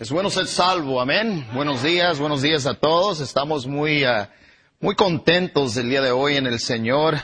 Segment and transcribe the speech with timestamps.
[0.00, 1.46] Es bueno ser salvo, amén.
[1.52, 3.20] Buenos días, buenos días a todos.
[3.20, 4.28] Estamos muy, uh,
[4.80, 7.18] muy contentos el día de hoy en el Señor.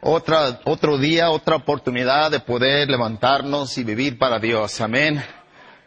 [0.00, 5.22] Otra, otro día, otra oportunidad de poder levantarnos y vivir para Dios, amén.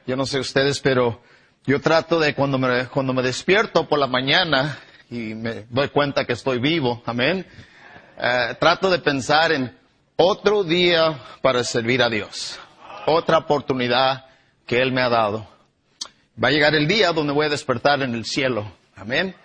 [0.05, 1.19] Yo no sé ustedes, pero
[1.65, 4.77] yo trato de cuando me, cuando me despierto por la mañana
[5.09, 7.43] y me doy cuenta que estoy vivo, amén.
[8.19, 9.75] Uh, trato de pensar en
[10.15, 12.59] otro día para servir a Dios.
[13.07, 14.25] Otra oportunidad
[14.67, 15.54] que Él me ha dado.
[16.41, 18.71] Va a llegar el día donde voy a despertar en el cielo.
[18.95, 19.35] Amén.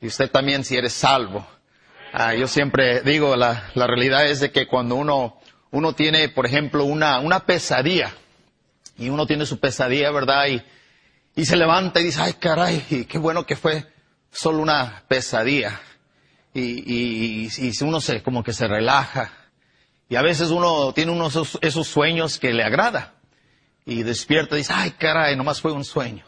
[0.00, 1.46] Y usted también si eres salvo.
[2.12, 5.38] Ah, yo siempre digo, la, la, realidad es de que cuando uno,
[5.70, 8.14] uno tiene, por ejemplo, una, una pesadilla,
[8.96, 10.46] y uno tiene su pesadilla, ¿verdad?
[10.48, 10.62] Y,
[11.36, 13.86] y se levanta y dice, ay caray, qué bueno que fue
[14.32, 15.80] solo una pesadilla.
[16.54, 19.32] Y, y, y uno se, como que se relaja.
[20.08, 23.14] Y a veces uno tiene unos esos, esos sueños que le agrada.
[23.84, 26.27] Y despierta y dice, ay caray, nomás fue un sueño.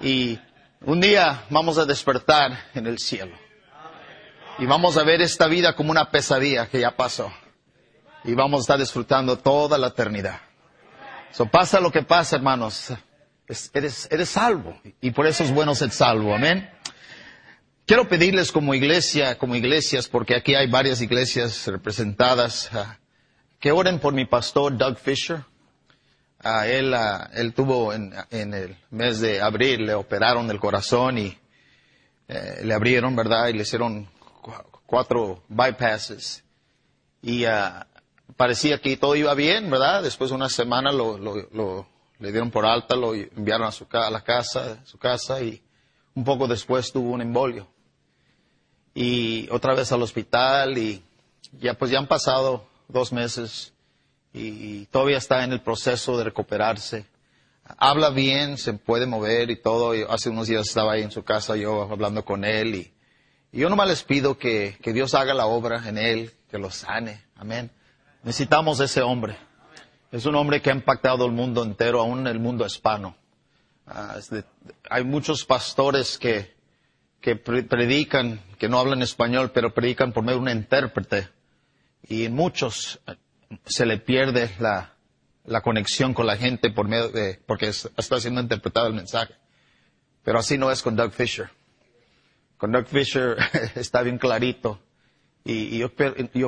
[0.00, 0.38] Y
[0.82, 3.36] un día vamos a despertar en el cielo.
[4.58, 7.32] Y vamos a ver esta vida como una pesadilla que ya pasó.
[8.24, 10.40] Y vamos a estar disfrutando toda la eternidad.
[11.32, 12.92] So, pasa lo que pasa, hermanos.
[13.72, 14.80] eres, eres salvo.
[15.00, 16.34] Y por eso es bueno ser salvo.
[16.34, 16.68] Amén.
[17.90, 22.84] Quiero pedirles como iglesia, como iglesias, porque aquí hay varias iglesias representadas, uh,
[23.58, 25.44] que oren por mi pastor Doug Fisher.
[26.42, 31.38] Uh, él, uh, él tuvo en, el mes de abril, le operaron el corazón y
[32.28, 33.48] eh, le abrieron, ¿verdad?
[33.48, 34.08] Y le hicieron
[34.86, 36.42] cuatro bypasses.
[37.22, 37.44] Y
[38.36, 40.02] parecía que todo iba bien, ¿verdad?
[40.02, 41.86] Después de una semana lo, lo, lo,
[42.18, 45.62] le dieron por alta, lo enviaron a, su, a la casa, a su casa y
[46.14, 47.68] un poco después tuvo un embolio.
[48.94, 51.02] Y otra vez al hospital y
[51.52, 53.72] ya pues ya han pasado dos meses
[54.32, 57.06] y todavía está en el proceso de recuperarse.
[57.78, 59.92] Habla bien, se puede mover y todo.
[60.10, 62.92] Hace unos días estaba ahí en su casa yo hablando con él y,
[63.52, 66.70] y yo nomás les pido que, que, Dios haga la obra en él, que lo
[66.70, 67.24] sane.
[67.36, 67.70] Amén.
[68.22, 69.36] Necesitamos ese hombre.
[70.12, 73.16] Es un hombre que ha impactado el mundo entero, aún el mundo hispano.
[74.30, 74.44] De,
[74.88, 76.54] hay muchos pastores que,
[77.20, 81.28] que predican, que no hablan español, pero predican por medio de un intérprete.
[82.08, 83.00] Y muchos
[83.64, 84.94] se le pierde la,
[85.62, 89.34] conexión con la gente por medio de, porque está siendo interpretado el mensaje.
[90.22, 91.50] Pero así no es con Doug Fisher.
[92.56, 93.36] Con Doug Fisher
[93.74, 94.80] está bien clarito.
[95.44, 95.92] Y, yo,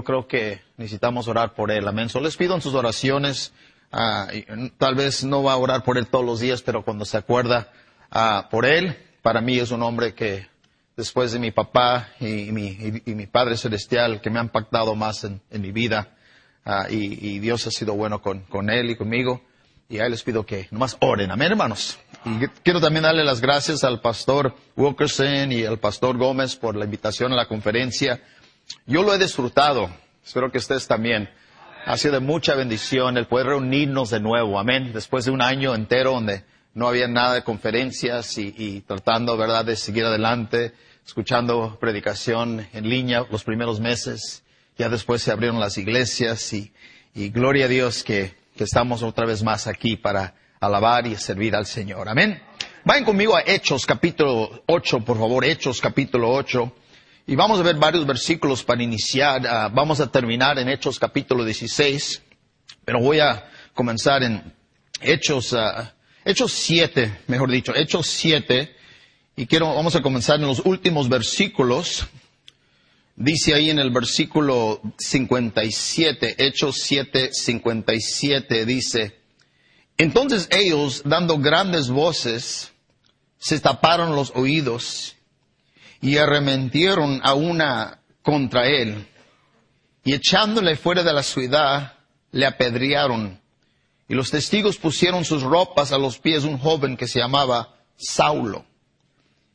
[0.04, 1.88] creo que necesitamos orar por él.
[1.88, 2.08] Amén.
[2.08, 3.52] Solo les pido en sus oraciones,
[3.92, 7.16] uh, tal vez no va a orar por él todos los días, pero cuando se
[7.16, 7.72] acuerda
[8.14, 10.46] uh, por él, para mí es un hombre que
[10.94, 15.72] después de mi papá y mi, Padre Celestial, que me ha impactado más en mi
[15.72, 16.14] vida.
[16.90, 19.42] Y, y, Dios ha sido bueno con, con, él y conmigo.
[19.88, 21.30] Y ahí les pido que nomás oren.
[21.30, 21.98] Amén, hermanos.
[22.24, 26.84] Y quiero también darle las gracias al pastor Wilkerson y al pastor Gómez por la
[26.84, 28.22] invitación a la conferencia.
[28.86, 29.90] Yo lo he disfrutado.
[30.24, 31.28] Espero que ustedes también.
[31.84, 34.58] Ha sido de mucha bendición el poder reunirnos de nuevo.
[34.58, 34.92] Amén.
[34.94, 36.44] Después de un año entero donde
[36.74, 40.72] no había nada de conferencias y, y tratando, ¿verdad?, de seguir adelante,
[41.04, 44.44] escuchando predicación en línea los primeros meses.
[44.82, 46.72] Ya después se abrieron las iglesias y,
[47.14, 51.54] y gloria a Dios que, que, estamos otra vez más aquí para alabar y servir
[51.54, 52.08] al Señor.
[52.08, 52.42] Amén.
[52.82, 56.72] Vayan conmigo a Hechos capítulo 8, por favor, Hechos capítulo 8.
[57.28, 59.42] Y vamos a ver varios versículos para iniciar.
[59.42, 62.20] Uh, vamos a terminar en Hechos capítulo 16,
[62.84, 64.52] pero voy a comenzar en
[65.00, 65.86] Hechos, uh,
[66.24, 68.74] Hechos 7, mejor dicho, Hechos 7.
[69.36, 72.08] Y quiero, vamos a comenzar en los últimos versículos.
[73.14, 79.22] Dice ahí en el versículo 57, Hechos 7, 57, dice,
[79.98, 82.72] entonces ellos, dando grandes voces,
[83.38, 85.16] se taparon los oídos
[86.00, 89.06] y arremetieron a una contra él,
[90.04, 91.98] y echándole fuera de la ciudad,
[92.32, 93.40] le apedrearon.
[94.08, 97.76] Y los testigos pusieron sus ropas a los pies de un joven que se llamaba
[97.96, 98.64] Saulo.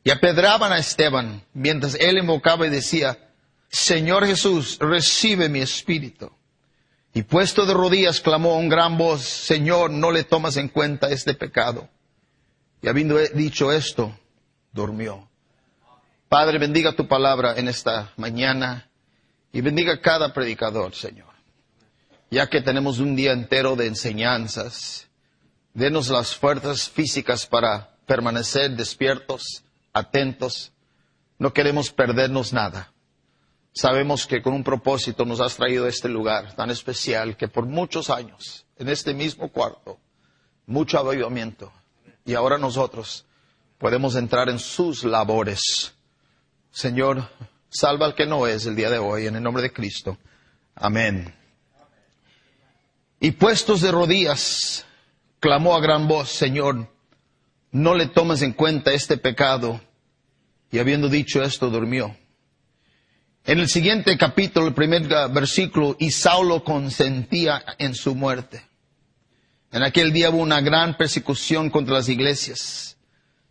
[0.04, 3.27] Y apedraban a Esteban, mientras él invocaba y decía,
[3.68, 6.30] Señor Jesús, recibe mi espíritu.
[7.12, 11.34] Y puesto de rodillas clamó un gran voz, Señor, no le tomas en cuenta este
[11.34, 11.88] pecado.
[12.82, 14.16] Y habiendo dicho esto,
[14.72, 15.28] durmió.
[16.28, 18.88] Padre, bendiga tu palabra en esta mañana
[19.52, 21.28] y bendiga cada predicador, Señor.
[22.30, 25.08] Ya que tenemos un día entero de enseñanzas,
[25.72, 30.72] denos las fuerzas físicas para permanecer despiertos, atentos.
[31.38, 32.92] No queremos perdernos nada
[33.78, 37.64] sabemos que con un propósito nos has traído a este lugar tan especial que por
[37.64, 39.98] muchos años, en este mismo cuarto,
[40.66, 41.72] mucho avivamiento
[42.24, 43.24] y ahora nosotros
[43.78, 45.94] podemos entrar en sus labores.
[46.72, 47.28] Señor,
[47.70, 50.18] salva al que no es el día de hoy, en el nombre de Cristo.
[50.74, 51.32] Amén.
[53.20, 54.86] Y puestos de rodillas,
[55.38, 56.92] clamó a gran voz, Señor,
[57.70, 59.80] no le tomes en cuenta este pecado.
[60.72, 62.16] Y habiendo dicho esto, durmió.
[63.48, 68.62] En el siguiente capítulo, el primer versículo, y Saulo consentía en su muerte.
[69.72, 72.98] En aquel día hubo una gran persecución contra las iglesias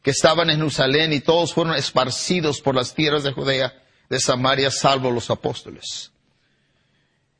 [0.03, 3.73] que estaban en Jerusalén y todos fueron esparcidos por las tierras de Judea,
[4.07, 6.11] de Samaria, salvo los apóstoles.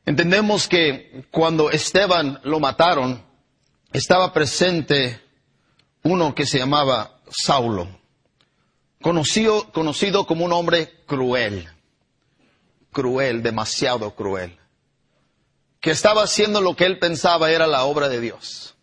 [0.07, 3.23] Entendemos que cuando Esteban lo mataron,
[3.93, 5.21] estaba presente
[6.01, 7.87] uno que se llamaba Saulo,
[8.99, 11.69] conocido, conocido como un hombre cruel,
[12.97, 14.57] cruel, demasiado cruel,
[15.79, 18.73] que estaba haciendo lo que él pensaba era la obra de Dios.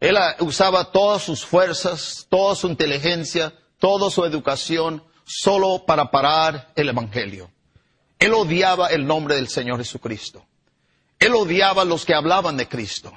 [0.00, 6.90] Él usaba todas sus fuerzas, toda su inteligencia, toda su educación solo para parar el
[6.90, 7.50] Evangelio.
[8.18, 10.44] Él odiaba el nombre del Señor Jesucristo.
[11.18, 13.14] Él odiaba los que hablaban de Cristo.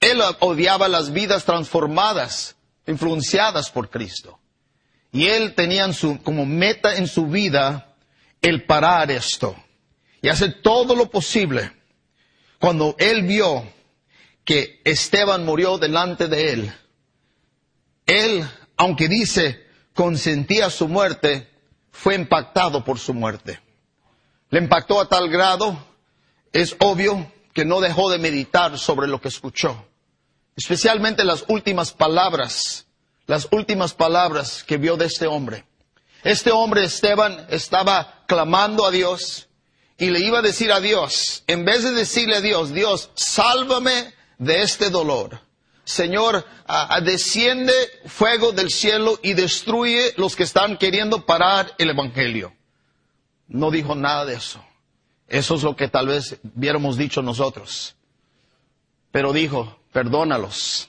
[0.00, 4.40] Él odiaba las vidas transformadas, influenciadas por Cristo.
[5.12, 5.88] Y él tenía
[6.24, 7.85] como meta en su vida
[8.48, 9.56] el parar esto
[10.22, 11.72] y hacer todo lo posible.
[12.60, 13.64] Cuando él vio
[14.44, 16.72] que Esteban murió delante de él,
[18.06, 21.50] él, aunque dice consentía su muerte,
[21.90, 23.60] fue impactado por su muerte.
[24.50, 25.76] Le impactó a tal grado,
[26.52, 29.88] es obvio, que no dejó de meditar sobre lo que escuchó.
[30.54, 32.86] Especialmente las últimas palabras,
[33.26, 35.64] las últimas palabras que vio de este hombre.
[36.26, 39.48] Este hombre, Esteban, estaba clamando a Dios
[39.96, 44.12] y le iba a decir a Dios, en vez de decirle a Dios, Dios, sálvame
[44.36, 45.38] de este dolor.
[45.84, 46.44] Señor,
[47.04, 47.72] desciende
[48.06, 52.52] fuego del cielo y destruye los que están queriendo parar el Evangelio.
[53.46, 54.60] No dijo nada de eso.
[55.28, 57.94] Eso es lo que tal vez hubiéramos dicho nosotros.
[59.12, 60.88] Pero dijo, perdónalos,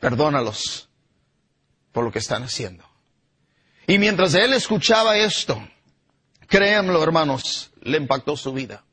[0.00, 0.88] perdónalos
[1.92, 2.83] por lo que están haciendo.
[3.86, 5.62] Y mientras él escuchaba esto,
[6.46, 8.84] créanlo hermanos, le impactó su vida.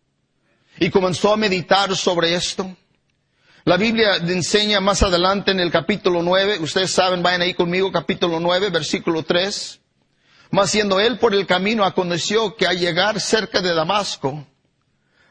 [0.80, 2.76] Y comenzó a meditar sobre esto.
[3.64, 8.40] La Biblia enseña más adelante en el capítulo 9, ustedes saben, vayan ahí conmigo, capítulo
[8.40, 9.80] 9, versículo 3.
[10.50, 14.46] Mas siendo él por el camino aconteció que al llegar cerca de Damasco,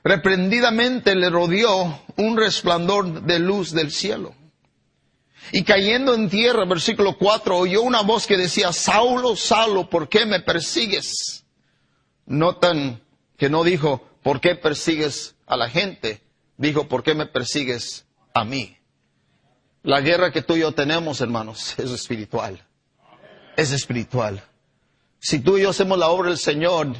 [0.03, 4.35] reprendidamente le rodeó un resplandor de luz del cielo.
[5.52, 10.26] Y cayendo en tierra, versículo 4, oyó una voz que decía, Saulo, Saulo, ¿por qué
[10.26, 11.44] me persigues?
[12.26, 13.02] Notan
[13.37, 16.20] que no dijo, ¿por qué persigues a la gente?
[16.56, 18.04] Dijo, ¿por qué me persigues
[18.34, 18.76] a mí?
[19.82, 22.64] La guerra que tú y yo tenemos, hermanos, es espiritual.
[23.56, 24.42] Es espiritual.
[25.19, 26.94] Si tú y yo hacemos la obra del Señor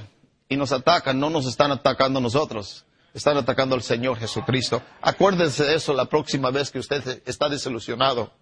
[0.49, 2.85] y nos atacan, no nos están atacando nosotros,
[3.15, 4.83] están atacando al Señor Jesucristo.
[5.01, 8.33] Acuérdense de eso la próxima vez que usted está desilusionado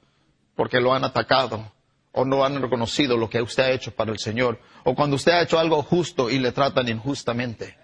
[0.55, 1.73] porque lo han atacado
[2.13, 5.33] o no han reconocido lo que usted ha hecho para el Señor o cuando usted
[5.33, 7.77] ha hecho algo justo y le tratan injustamente.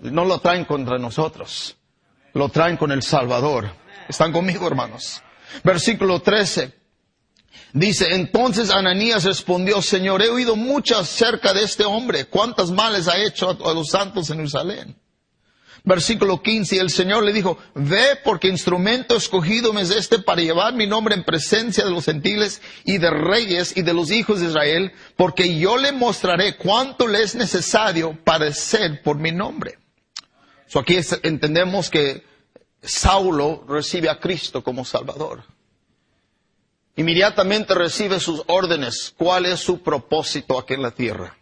[0.00, 1.76] No lo traen contra nosotros,
[2.34, 3.70] lo traen con el Salvador.
[4.08, 5.22] ¿Están conmigo, hermanos?
[5.64, 6.72] Versículo 13.
[7.72, 13.18] Dice, entonces Ananías respondió, Señor, he oído mucho acerca de este hombre, cuántas males ha
[13.18, 14.96] hecho a, los santos en Jerusalén.
[15.86, 20.74] Versículo 15, el Señor le dijo, ve porque instrumento escogido me es este para llevar
[20.74, 24.46] mi nombre en presencia de los gentiles y de reyes y de los hijos de
[24.46, 29.78] Israel, porque yo le mostraré cuánto le es necesario padecer por mi nombre.
[30.66, 32.24] So aquí entendemos que
[32.82, 35.44] Saulo recibe a Cristo como Salvador.
[36.96, 41.36] Inmediatamente recibe sus órdenes, cuál es su propósito aquí en la tierra.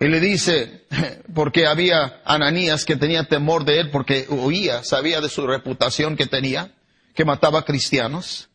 [0.00, 0.86] Y le dice,
[1.34, 6.26] porque había Ananías que tenía temor de él, porque oía, sabía de su reputación que
[6.26, 6.72] tenía,
[7.14, 8.48] que mataba cristianos.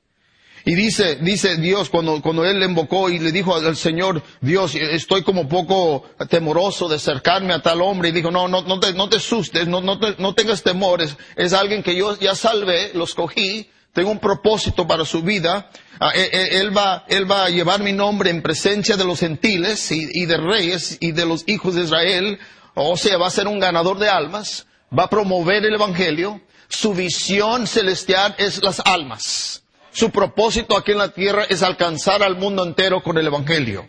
[0.65, 4.75] Y dice, dice Dios, cuando, cuando él le invocó y le dijo al Señor, Dios,
[4.75, 8.93] estoy como poco temoroso de acercarme a tal hombre, y dijo, no, no, no te,
[8.93, 13.13] no te asustes, no, no, no tengas temores, es alguien que yo ya salvé, los
[13.13, 15.69] cogí, tengo un propósito para su vida.
[15.99, 19.19] Ah, eh, eh, él, va, él va a llevar mi nombre en presencia de los
[19.19, 22.39] gentiles y, de reyes y de los hijos de Israel.
[22.73, 24.65] O sea, va a ser un ganador de almas.
[24.97, 26.41] Va a promover el Evangelio.
[26.67, 29.63] Su visión celestial es las almas.
[29.91, 33.87] Su propósito aquí en la tierra es alcanzar al mundo entero con el Evangelio.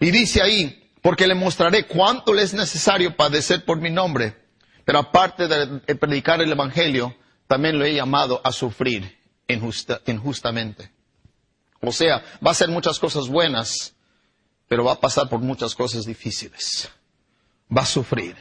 [0.00, 4.36] Y dice ahí, porque le mostraré cuánto le es necesario padecer por mi nombre.
[4.86, 7.14] Pero aparte de predicar el Evangelio,
[7.46, 10.90] también lo he llamado a sufrir injusta, injustamente.
[11.80, 13.94] O sea, va a hacer muchas cosas buenas,
[14.68, 16.88] pero va a pasar por muchas cosas difíciles.
[17.74, 18.36] Va a sufrir.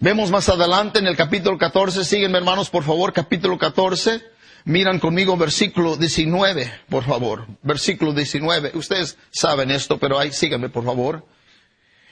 [0.00, 4.22] Vemos más adelante en el capítulo 14, síguenme hermanos, por favor, capítulo 14.
[4.64, 7.46] Miran conmigo versículo 19, por favor.
[7.62, 8.72] Versículo 19.
[8.74, 11.26] Ustedes saben esto, pero ahí síganme, por favor.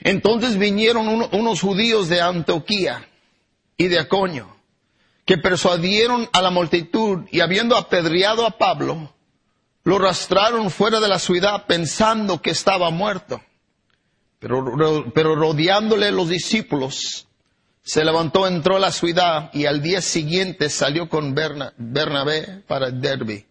[0.01, 3.07] Entonces vinieron unos judíos de Antioquía
[3.77, 4.55] y de Acoño,
[5.25, 9.13] que persuadieron a la multitud y habiendo apedreado a Pablo,
[9.83, 13.41] lo arrastraron fuera de la ciudad pensando que estaba muerto.
[14.39, 17.27] Pero, rodeándole los discípulos,
[17.83, 23.45] se levantó, entró a la ciudad y al día siguiente salió con Bernabé para Derby.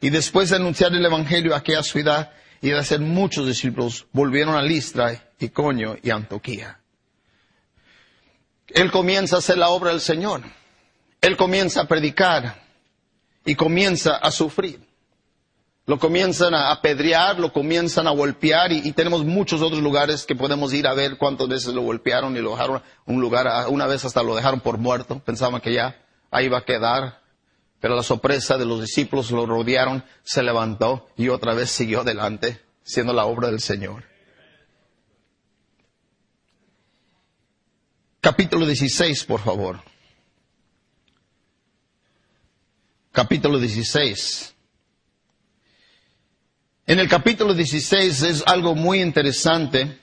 [0.00, 4.54] Y después de anunciar el Evangelio a aquella ciudad y de hacer muchos discípulos, volvieron
[4.54, 6.78] a Listra, Iconio y Antoquía.
[8.68, 10.42] Él comienza a hacer la obra del Señor.
[11.24, 12.62] Él comienza a predicar
[13.46, 14.86] y comienza a sufrir.
[15.86, 20.74] Lo comienzan a apedrear, lo comienzan a golpear y, tenemos muchos otros lugares que podemos
[20.74, 24.22] ir a ver cuántas veces lo golpearon y lo dejaron un lugar, una vez hasta
[24.22, 25.96] lo dejaron por muerto, pensaban que ya
[26.30, 27.22] ahí iba a quedar,
[27.80, 32.60] pero la sorpresa de los discípulos lo rodearon, se levantó y otra vez siguió adelante,
[32.82, 34.04] siendo la obra del Señor.
[38.20, 39.93] Capítulo 16, por favor.
[43.14, 44.56] Capítulo 16.
[46.88, 50.00] En el capítulo 16 es algo muy interesante,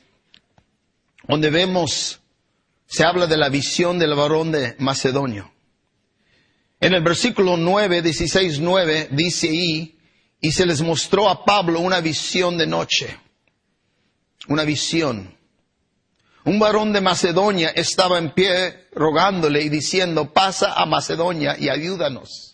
[1.27, 2.21] donde vemos,
[2.85, 5.51] se habla de la visión del varón de Macedonio.
[6.79, 9.99] En el versículo 9, 16, 9, dice ahí,
[10.39, 13.19] y se les mostró a Pablo una visión de noche,
[14.47, 15.37] una visión.
[16.45, 22.50] Un varón de Macedonia estaba en pie rogándole y diciendo, pasa a Macedonia y ayúdanos.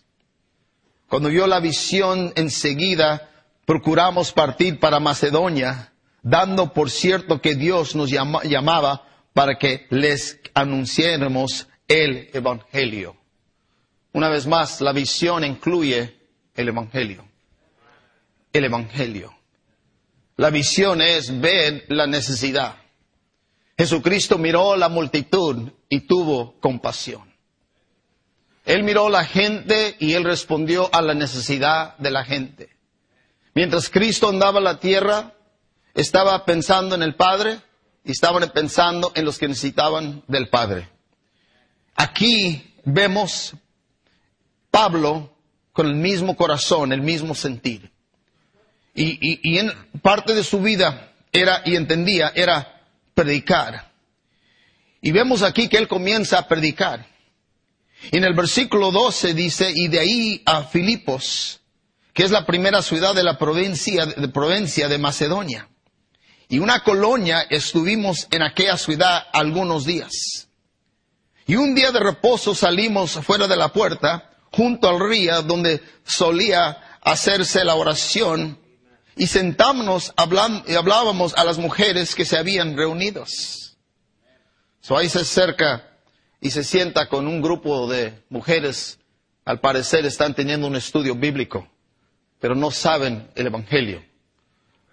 [1.09, 3.29] Cuando vio la visión enseguida,
[3.65, 11.67] procuramos partir para Macedonia, dando por cierto que Dios nos llamaba para que les anunciáramos
[11.87, 13.15] el Evangelio.
[14.11, 16.17] Una vez más, la visión incluye
[16.55, 17.25] el Evangelio.
[18.51, 19.33] El Evangelio.
[20.35, 22.75] La visión es ver la necesidad.
[23.77, 27.36] Jesucristo miró la multitud y tuvo compasión.
[28.67, 32.69] Él miró la gente y él respondió a la necesidad de la gente.
[33.53, 35.33] Mientras Cristo andaba la tierra,
[35.93, 37.61] estaba pensando en el Padre
[38.03, 40.89] y estaban pensando en los que necesitaban del Padre.
[41.95, 43.53] Aquí vemos
[44.69, 45.33] Pablo
[45.71, 47.89] con el mismo corazón, el mismo sentir.
[48.93, 49.71] Y, en
[50.01, 52.81] parte de su vida era, y entendía, era
[53.13, 53.93] predicar.
[55.01, 57.16] Y vemos aquí que él comienza a predicar.
[58.11, 61.61] En el versículo 12 dice, y de ahí a Filipos,
[62.13, 65.69] que es la primera ciudad de la provincia de, provincia de Macedonia.
[66.49, 70.47] Y una colonia estuvimos en aquella ciudad algunos días.
[71.45, 76.99] Y un día de reposo salimos fuera de la puerta, junto al río donde solía
[77.01, 78.59] hacerse la oración,
[79.17, 80.13] y sentámonos
[80.67, 83.77] y hablábamos a las mujeres que se habían reunidos.
[84.81, 85.86] So ahí se acerca
[86.41, 88.99] y se sienta con un grupo de mujeres,
[89.45, 91.67] al parecer están teniendo un estudio bíblico
[92.39, 94.03] pero no saben el Evangelio.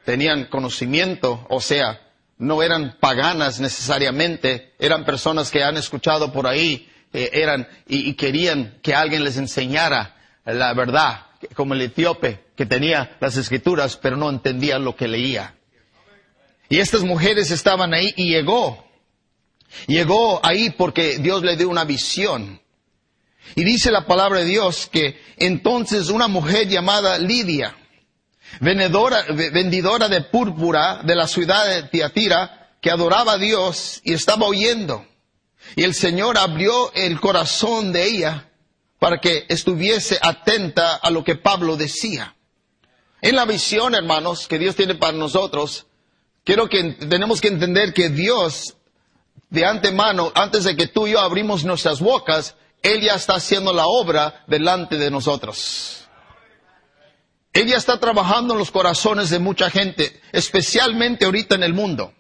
[0.05, 2.01] Tenían conocimiento, o sea,
[2.39, 8.15] no eran paganas necesariamente, eran personas que han escuchado por ahí, eh, eran y, y,
[8.15, 14.17] querían que alguien les enseñara la verdad, como el etíope que tenía las escrituras, pero
[14.17, 15.55] no entendía lo que leía.
[16.69, 18.84] Y estas mujeres estaban ahí y llegó,
[19.87, 22.61] llegó ahí porque Dios le dio una visión.
[23.55, 27.77] Y dice la palabra de Dios que entonces una mujer llamada Lidia,
[28.61, 35.07] vendedora de púrpura de la ciudad de Tiatira, que adoraba a Dios y estaba oyendo.
[35.77, 38.51] Y el Señor abrió el corazón de ella
[38.99, 42.35] para que estuviese atenta a lo que Pablo decía.
[43.21, 45.87] En la visión, hermanos, que Dios tiene para nosotros,
[46.45, 48.77] quiero que tenemos que entender que Dios,
[49.51, 53.73] de antemano, antes de que tú y yo abrimos nuestras bocas, él ya está haciendo
[53.73, 56.07] la obra delante de nosotros.
[57.53, 62.13] Él ya está trabajando en los corazones de mucha gente, especialmente ahorita en el mundo.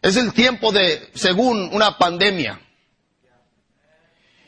[0.00, 2.60] Es el tiempo de, según una pandemia.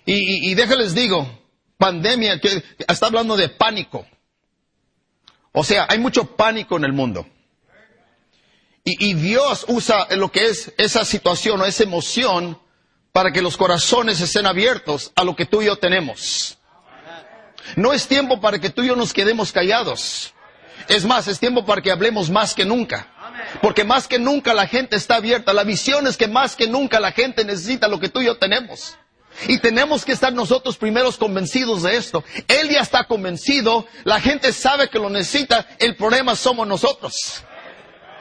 [0.07, 1.29] Y, y, déjales digo,
[1.77, 4.07] pandemia, que está hablando de pánico.
[5.53, 7.27] O sea, hay mucho pánico en el mundo.
[8.83, 12.59] Y, Dios usa lo que es esa situación o esa emoción
[13.13, 16.59] para que los corazones estén abiertos a lo que tú y yo tenemos.
[17.77, 20.33] No es tiempo para que tú y yo nos quedemos callados.
[20.89, 23.07] Es más, es tiempo para que hablemos más que nunca.
[23.61, 25.53] Porque más que nunca la gente está abierta.
[25.53, 28.39] La visión es que más que nunca la gente necesita lo que tú y yo
[28.39, 28.97] tenemos.
[29.47, 32.25] Y tenemos que estar nosotros primeros convencidos de esto.
[32.49, 37.45] Él ya está convencido, la gente sabe que lo necesita, el problema somos nosotros.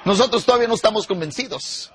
[0.09, 1.91] Nosotros todavía no estamos convencidos.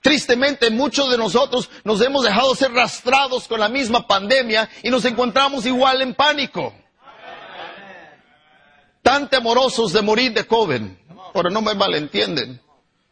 [0.00, 5.04] Tristemente, muchos de nosotros nos hemos dejado ser rastrados con la misma pandemia y nos
[5.04, 6.74] encontramos igual en pánico.
[9.02, 10.82] Tan temorosos de morir de COVID.
[11.32, 12.60] Ahora no me malentienden.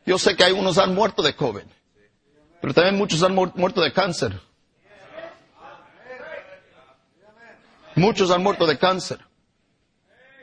[0.05, 1.63] Yo sé que hay unos han muerto de COVID,
[2.61, 4.41] pero también muchos han muerto de cáncer.
[7.95, 9.21] Muchos han muerto de cáncer.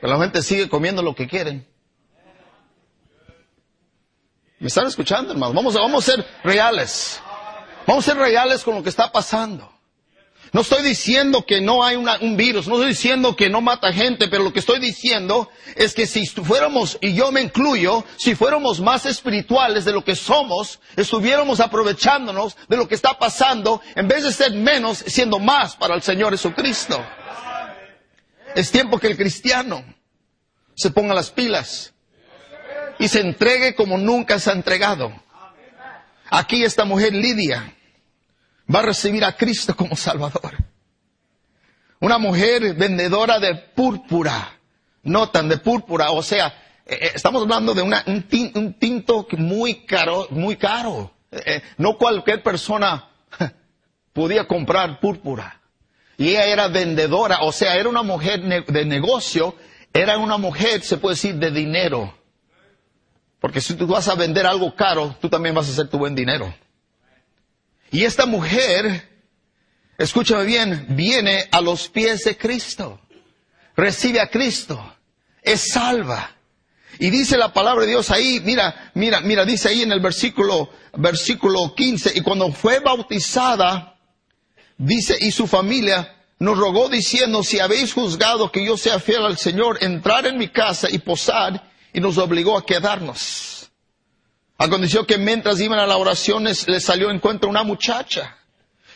[0.00, 1.70] Pero la gente sigue comiendo lo que quieren.
[4.62, 5.56] ¿Me están escuchando, hermanos?
[5.56, 7.20] Vamos a, vamos a ser reales.
[7.84, 9.68] Vamos a ser reales con lo que está pasando.
[10.52, 14.28] No estoy diciendo que no hay un virus, no estoy diciendo que no mata gente,
[14.28, 18.78] pero lo que estoy diciendo es que si fuéramos, y yo me incluyo, si fuéramos
[18.78, 24.22] más espirituales de lo que somos, estuviéramos aprovechándonos de lo que está pasando, en vez
[24.22, 27.04] de ser menos, siendo más para el Señor Jesucristo.
[28.54, 29.84] Es tiempo que el cristiano
[30.76, 31.91] se ponga las pilas
[32.98, 35.12] y se entregue como nunca se ha entregado.
[36.30, 37.74] Aquí esta mujer Lidia
[38.72, 40.56] va a recibir a Cristo como Salvador.
[42.00, 44.58] Una mujer vendedora de púrpura,
[45.02, 46.48] notan de púrpura, o sea,
[46.86, 51.12] eh, eh, estamos hablando de un, tinto muy caro, muy caro.
[51.30, 53.08] Eh, no cualquier persona
[54.12, 55.60] podía comprar púrpura.
[56.16, 59.54] Y ella era vendedora, o sea, era una mujer de negocio,
[59.92, 62.14] era una mujer, se puede decir, de dinero.
[63.42, 66.14] Porque si tú vas a vender algo caro, tú también vas a hacer tu buen
[66.14, 66.54] dinero.
[67.90, 69.10] Y esta mujer,
[69.98, 73.00] escúchame bien, viene a los pies de Cristo.
[73.74, 74.80] Recibe a Cristo.
[75.42, 76.36] Es salva.
[77.00, 80.70] Y dice la palabra de Dios ahí, mira, mira, mira, dice ahí en el versículo,
[80.94, 83.98] versículo 15, y cuando fue bautizada,
[84.78, 89.36] dice, y su familia nos rogó diciendo, si habéis juzgado que yo sea fiel al
[89.36, 93.70] Señor, entrar en mi casa y posar, y nos obligó a quedarnos.
[94.58, 98.38] Aconteció que mientras iban a la oración les, salió encuentro una muchacha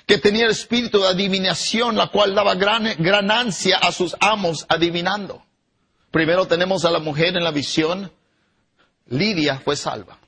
[0.06, 5.42] que tenía el espíritu de adivinación, la cual daba gran, ganancia a sus amos adivinando.
[6.12, 8.12] Primero tenemos a la mujer en la visión.
[9.08, 10.18] Lidia fue salva.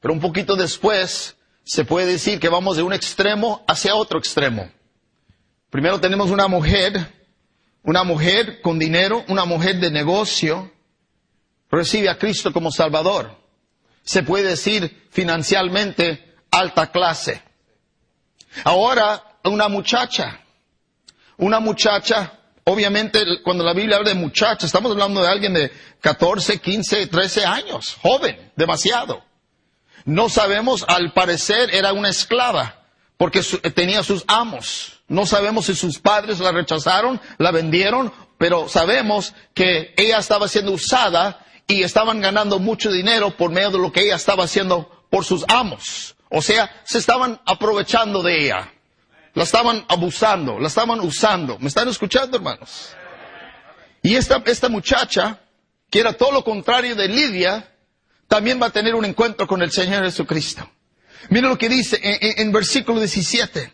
[0.00, 4.70] Pero un poquito después se puede decir que vamos de un extremo hacia otro extremo.
[5.70, 7.10] Primero tenemos una mujer,
[7.82, 10.70] una mujer con dinero, una mujer de negocio,
[11.70, 13.44] recibe a Cristo como Salvador
[14.04, 17.42] se puede decir financieramente alta clase.
[18.62, 20.40] Ahora, una muchacha,
[21.38, 26.60] una muchacha, obviamente cuando la Biblia habla de muchacha, estamos hablando de alguien de 14,
[26.60, 29.24] 15, 13 años, joven, demasiado.
[30.04, 32.84] No sabemos, al parecer era una esclava,
[33.16, 33.42] porque
[33.74, 35.00] tenía sus amos.
[35.08, 40.72] No sabemos si sus padres la rechazaron, la vendieron, pero sabemos que ella estaba siendo
[40.72, 45.24] usada y estaban ganando mucho dinero por medio de lo que ella estaba haciendo por
[45.24, 46.16] sus amos.
[46.28, 48.72] O sea, se estaban aprovechando de ella.
[49.34, 51.58] La estaban abusando, la estaban usando.
[51.58, 52.90] ¿Me están escuchando, hermanos?
[54.02, 55.40] Y esta, esta muchacha,
[55.90, 57.72] que era todo lo contrario de Lidia,
[58.28, 60.68] también va a tener un encuentro con el Señor Jesucristo.
[61.30, 63.72] Mira lo que dice en, en versículo 17.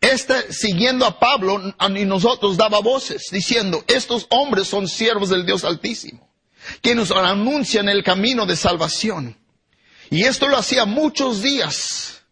[0.00, 5.64] Este, siguiendo a Pablo y nosotros, daba voces, diciendo, estos hombres son siervos del Dios
[5.64, 6.31] Altísimo
[6.80, 9.36] que nos anuncian el camino de salvación.
[10.10, 12.22] Y esto lo hacía muchos días,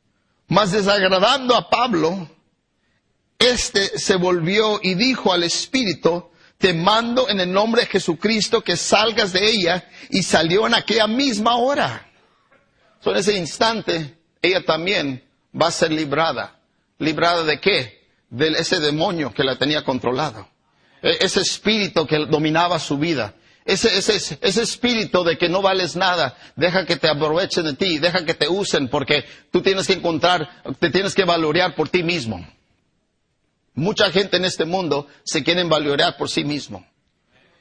[0.48, 2.28] mas desagradando a Pablo,
[3.38, 8.76] este se volvió y dijo al Espíritu, te mando en el nombre de Jesucristo que
[8.76, 12.06] salgas de ella, y salió en aquella misma hora.
[13.02, 15.24] en ese instante, ella también
[15.58, 16.60] va a ser librada.
[16.98, 18.06] ¿Librada de qué?
[18.28, 20.48] De ese demonio que la tenía controlado.
[21.02, 23.34] E-, ese espíritu que dominaba su vida.
[23.70, 27.98] Ese, ese, ese espíritu de que no vales nada, deja que te aprovechen de ti,
[27.98, 32.02] deja que te usen porque tú tienes que encontrar, te tienes que valorear por ti
[32.02, 32.44] mismo.
[33.74, 36.84] Mucha gente en este mundo se quieren valorear por sí mismo.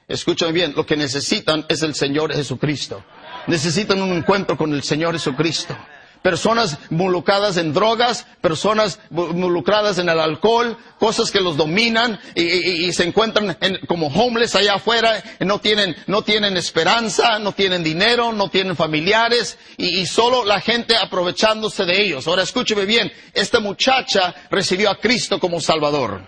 [0.08, 3.04] Escúchame bien, lo que necesitan es el Señor Jesucristo.
[3.46, 5.78] Necesitan un encuentro con el Señor Jesucristo
[6.22, 13.06] personas involucradas en drogas, personas involucradas en el alcohol, cosas que los dominan y, se
[13.06, 18.76] encuentran como homeless allá afuera, no tienen, no tienen esperanza, no tienen dinero, no tienen
[18.76, 22.28] familiares y, solo la gente aprovechándose de ellos.
[22.28, 26.24] Ahora escúcheme bien, esta muchacha recibió a Cristo como Salvador.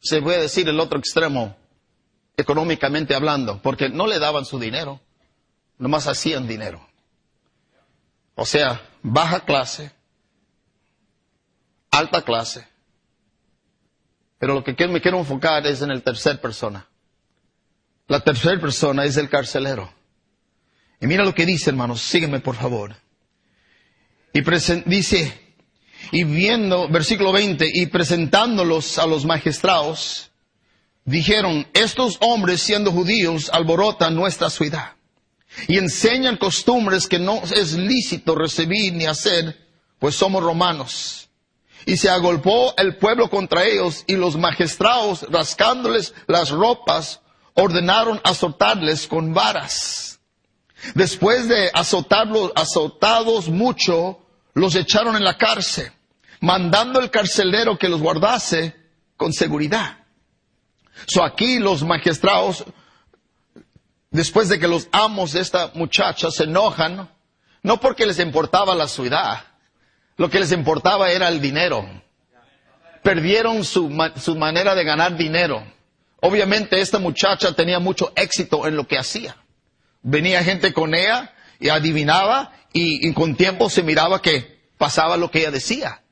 [0.00, 1.56] Se puede decir el otro extremo,
[2.36, 5.00] económicamente hablando, porque no le daban su dinero,
[5.78, 6.87] nomás hacían dinero.
[8.40, 9.90] O sea, baja clase,
[11.90, 12.64] alta clase.
[14.38, 16.86] Pero lo que me quiero enfocar es en el tercer persona.
[18.06, 19.92] La tercera persona es el carcelero.
[21.00, 22.94] Y mira lo que dice, hermanos, sígueme por favor.
[24.32, 24.40] Y
[24.86, 25.56] dice,
[26.12, 30.30] y viendo, versículo 20, y presentándolos a los magistrados,
[31.04, 34.97] dijeron, estos hombres siendo judíos alborotan nuestra ciudad
[35.66, 39.56] y enseñan costumbres que no es lícito recibir ni hacer,
[39.98, 41.28] pues somos romanos.
[41.86, 47.20] Y se agolpó el pueblo contra ellos y los magistrados, rascándoles las ropas,
[47.54, 50.20] ordenaron azotarles con varas.
[50.94, 54.20] Después de azotarlos, azotados mucho,
[54.54, 55.90] los echaron en la cárcel,
[56.40, 58.76] mandando el carcelero que los guardase
[59.16, 59.98] con seguridad.
[61.06, 62.64] So aquí los magistrados,
[64.10, 67.08] después de que los amos de esta muchacha se enojan,
[67.62, 69.44] no porque les importaba la ciudad,
[70.16, 71.86] lo que les importaba era el dinero.
[73.02, 75.64] Perdieron su, su manera de ganar dinero.
[76.20, 79.36] Obviamente esta muchacha tenía mucho éxito en lo que hacía.
[80.02, 85.40] Venía gente con ella y adivinaba y, con tiempo se miraba que pasaba lo que
[85.40, 86.02] ella decía.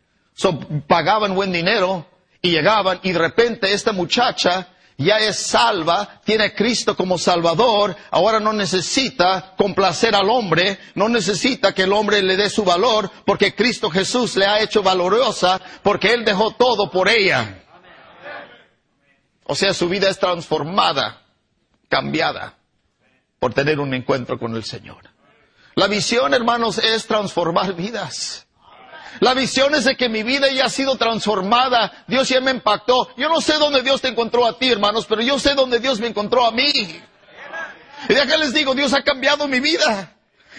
[0.86, 2.08] Pagaban buen dinero
[2.42, 7.94] y llegaban y de repente esta muchacha ya es salva, tiene a Cristo como Salvador,
[8.10, 13.10] ahora no necesita complacer al hombre, no necesita que el hombre le dé su valor,
[13.24, 17.62] porque Cristo Jesús le ha hecho valorosa, porque Él dejó todo por ella.
[19.44, 21.22] O sea, su vida es transformada,
[21.88, 22.56] cambiada,
[23.38, 25.10] por tener un encuentro con el Señor.
[25.74, 28.45] La visión, hermanos, es transformar vidas.
[29.20, 32.04] La visión es de que mi vida ya ha sido transformada.
[32.06, 33.08] Dios ya me impactó.
[33.16, 36.00] Yo no sé dónde Dios te encontró a ti, hermanos, pero yo sé dónde Dios
[36.00, 36.72] me encontró a mí.
[38.08, 40.12] Y de acá les digo, Dios ha cambiado mi vida.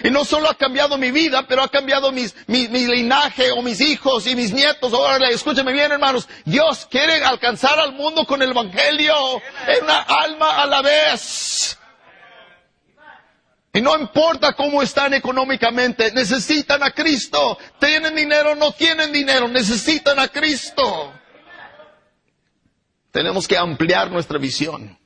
[0.03, 4.27] Y no solo ha cambiado mi vida, pero ha cambiado mi, linaje o mis hijos
[4.27, 4.93] y mis nietos.
[4.93, 6.27] Ahora, escúcheme bien, hermanos.
[6.45, 9.41] Dios quiere alcanzar al mundo con el Evangelio.
[9.67, 11.76] En una alma a la vez.
[13.77, 17.59] Y no importa cómo están económicamente, necesitan a Cristo.
[17.79, 21.13] Tienen dinero, no tienen dinero, necesitan a Cristo.
[23.11, 24.97] Tenemos que ampliar nuestra visión.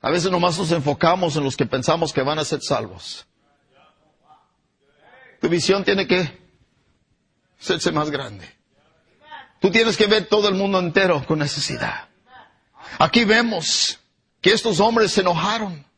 [0.00, 3.26] A veces nomás nos enfocamos en los que pensamos que van a ser salvos.
[5.42, 6.40] Tu visión tiene que
[7.60, 8.48] hacerse más grande.
[9.60, 12.08] Tú tienes que ver todo el mundo entero con necesidad.
[12.98, 14.00] Aquí vemos
[14.40, 15.91] que estos hombres se enojaron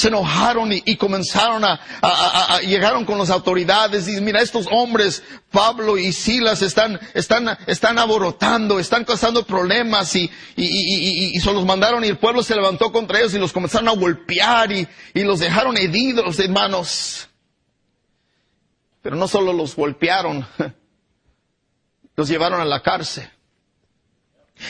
[0.00, 6.12] se enojaron y, comenzaron a, llegaron con las autoridades y mira estos hombres Pablo y
[6.12, 12.16] Silas están están están aborotando están causando problemas y y, se los mandaron y el
[12.16, 16.38] pueblo se levantó contra ellos y los comenzaron a golpear y, y los dejaron heridos
[16.38, 17.28] hermanos
[19.02, 20.46] pero no solo los golpearon
[22.16, 23.30] los llevaron a la cárcel.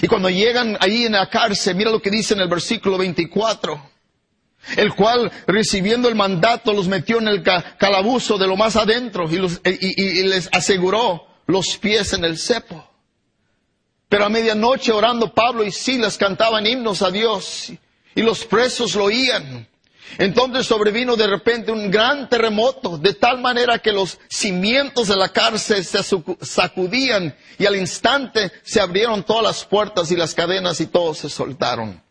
[0.03, 3.90] Y cuando llegan ahí en la cárcel mira lo que dice en el versículo 24
[4.77, 10.23] el cual recibiendo el mandato los metió en el calabozo de lo más adentro y,
[10.25, 12.87] les aseguró los pies en el cepo.
[14.09, 17.73] Pero a medianoche orando Pablo y Silas cantaban himnos a Dios
[18.15, 19.69] y los presos lo oían.
[20.19, 25.29] Entonces sobrevino de repente un gran terremoto, de tal manera que los cimientos de la
[25.29, 26.03] cárcel se
[26.41, 31.29] sacudían y al instante se abrieron todas las puertas y las cadenas y todos se
[31.29, 32.03] soltaron.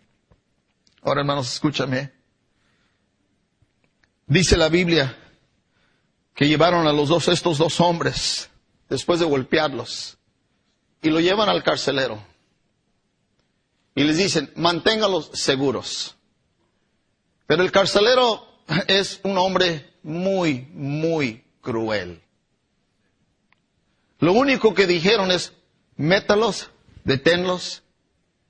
[1.01, 2.18] Ahora hermanos, escúchame.
[4.29, 5.17] Dice la Biblia
[6.35, 8.49] que llevaron a los dos, estos dos hombres,
[8.87, 10.19] después de golpearlos,
[11.01, 12.23] y lo llevan al carcelero.
[13.95, 16.15] Y les dicen, manténgalos seguros.
[17.47, 18.47] Pero el carcelero
[18.87, 22.21] es un hombre muy, muy cruel.
[24.19, 25.53] Lo único que dijeron es,
[25.97, 26.69] métalos,
[27.03, 27.81] deténlos,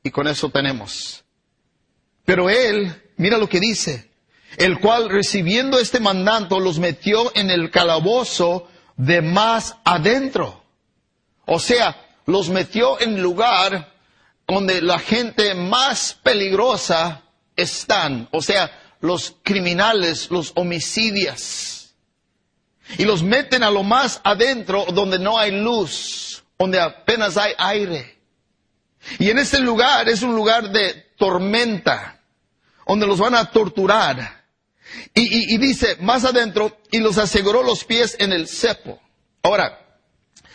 [0.04, 1.24] y con eso tenemos.
[2.26, 4.09] Pero él, mira lo que dice,
[4.58, 10.64] el cual recibiendo este mandato los metió en el calabozo de más adentro.
[11.46, 13.94] O sea, los metió en lugar
[14.48, 17.24] donde la gente más peligrosa
[17.56, 21.96] están, o sea, los criminales, los homicidios.
[22.98, 28.20] Y los meten a lo más adentro donde no hay luz, donde apenas hay aire.
[29.20, 32.20] Y en este lugar es un lugar de tormenta,
[32.88, 34.39] donde los van a torturar.
[35.14, 39.00] Y, dice más adentro, y los aseguró los pies en el cepo.
[39.44, 40.00] Ahora,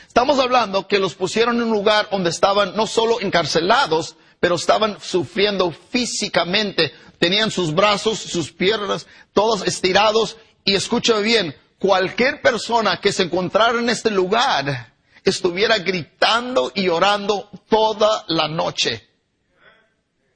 [0.06, 4.98] estamos hablando que los pusieron en un lugar donde estaban no solo encarcelados, pero estaban
[5.00, 6.92] sufriendo físicamente.
[7.18, 10.36] Tenían sus brazos, sus piernas, todos estirados.
[10.64, 14.94] Y escúchame bien, cualquier persona que se encontrara en este lugar
[15.24, 19.08] estuviera gritando y orando toda la noche.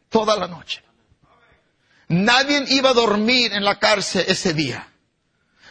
[0.08, 0.82] Toda la noche.
[2.09, 4.88] Nadie iba a dormir en la cárcel ese día.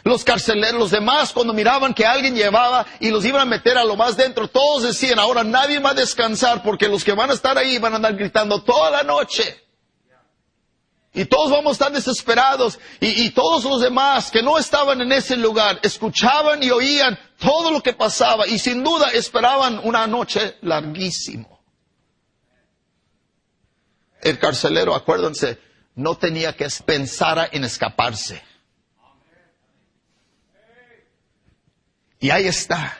[0.04, 3.84] Los carceleros, los demás, cuando miraban que alguien llevaba y los iban a meter a
[3.84, 7.34] lo más dentro, todos decían, ahora nadie va a descansar porque los que van a
[7.34, 9.64] estar ahí van a andar gritando toda la noche.
[11.12, 12.78] Y todos vamos a estar desesperados.
[13.00, 17.72] Y, y, todos los demás que no estaban en ese lugar escuchaban y oían todo
[17.72, 21.58] lo que pasaba y sin duda esperaban una noche larguísimo.
[24.20, 25.58] El carcelero, acuérdense,
[25.98, 28.40] no tenía que pensar en escaparse.
[32.20, 32.96] Y ahí está.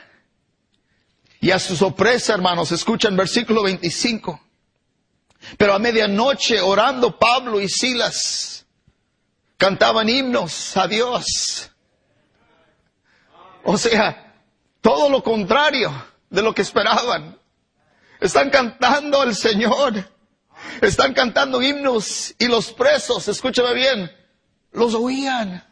[1.39, 4.41] Y a su sorpresa, hermanos, escuchan versículo 25.
[5.57, 8.65] Pero a medianoche, orando Pablo y Silas,
[9.55, 11.71] cantaban himnos a Dios.
[13.63, 14.43] O sea,
[14.81, 15.89] todo lo contrario
[16.29, 17.39] de lo que esperaban.
[18.19, 20.18] Están cantando al Señor.
[20.81, 24.11] Están cantando himnos y los presos, escúchame bien,
[24.71, 25.63] los oían.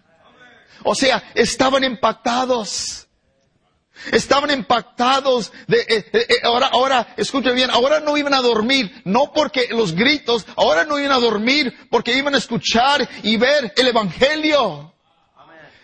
[0.84, 3.08] O sea, estaban impactados.
[4.12, 9.34] Estaban impactados de, eh, eh, ahora, ahora, escuchen bien, ahora no iban a dormir, no
[9.34, 13.88] porque los gritos, ahora no iban a dormir porque iban a escuchar y ver el
[13.88, 14.94] Evangelio.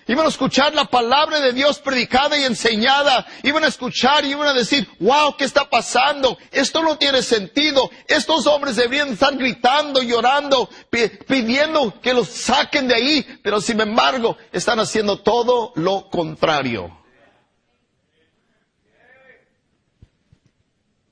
[0.08, 3.26] Iban a escuchar la palabra de Dios predicada y enseñada.
[3.42, 6.38] Iban a escuchar y iban a decir, wow, ¿qué está pasando?
[6.52, 7.90] Esto no tiene sentido.
[8.08, 13.40] Estos hombres deberían estar gritando, llorando, pidiendo que los saquen de ahí.
[13.42, 17.00] Pero sin embargo, están haciendo todo lo contrario.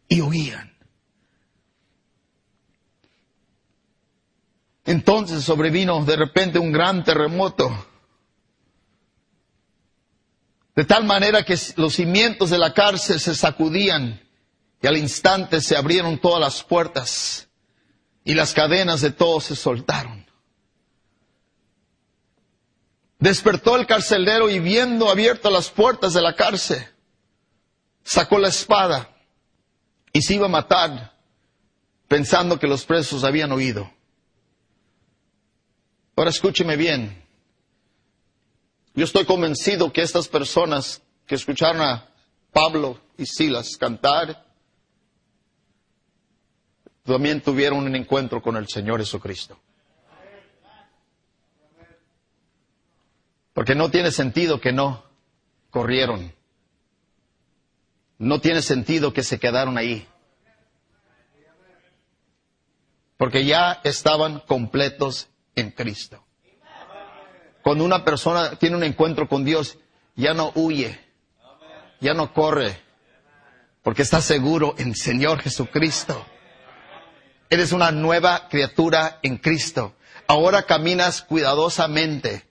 [0.10, 0.72] Y oían.
[4.84, 7.91] Entonces sobrevino de repente un gran terremoto
[10.82, 14.20] de tal manera que los cimientos de la cárcel se sacudían
[14.82, 17.48] y al instante se abrieron todas las puertas
[18.24, 20.26] y las cadenas de todos se soltaron.
[23.20, 26.84] Despertó el carcelero y viendo abiertas las puertas de la cárcel,
[28.04, 29.16] sacó la espada
[30.12, 31.16] y se iba a matar
[32.08, 33.88] pensando que los presos habían oído.
[36.16, 37.24] Ahora escúcheme bien.
[39.02, 42.08] Yo estoy convencido que estas personas que escucharon a
[42.54, 44.46] Pablo y Silas cantar,
[47.02, 49.58] también tuvieron un encuentro con el Señor Jesucristo.
[53.54, 55.04] Porque no tiene sentido que no
[55.72, 56.36] corrieron.
[58.20, 60.08] No tiene sentido que se quedaron ahí.
[63.18, 66.24] Porque ya estaban completos en Cristo.
[67.62, 69.78] Cuando una persona tiene un encuentro con Dios,
[70.16, 71.00] ya no huye,
[72.00, 72.82] ya no corre,
[73.84, 76.26] porque está seguro en Señor Jesucristo.
[77.50, 79.94] Eres una nueva criatura en Cristo.
[80.28, 82.48] Ahora caminas cuidadosamente,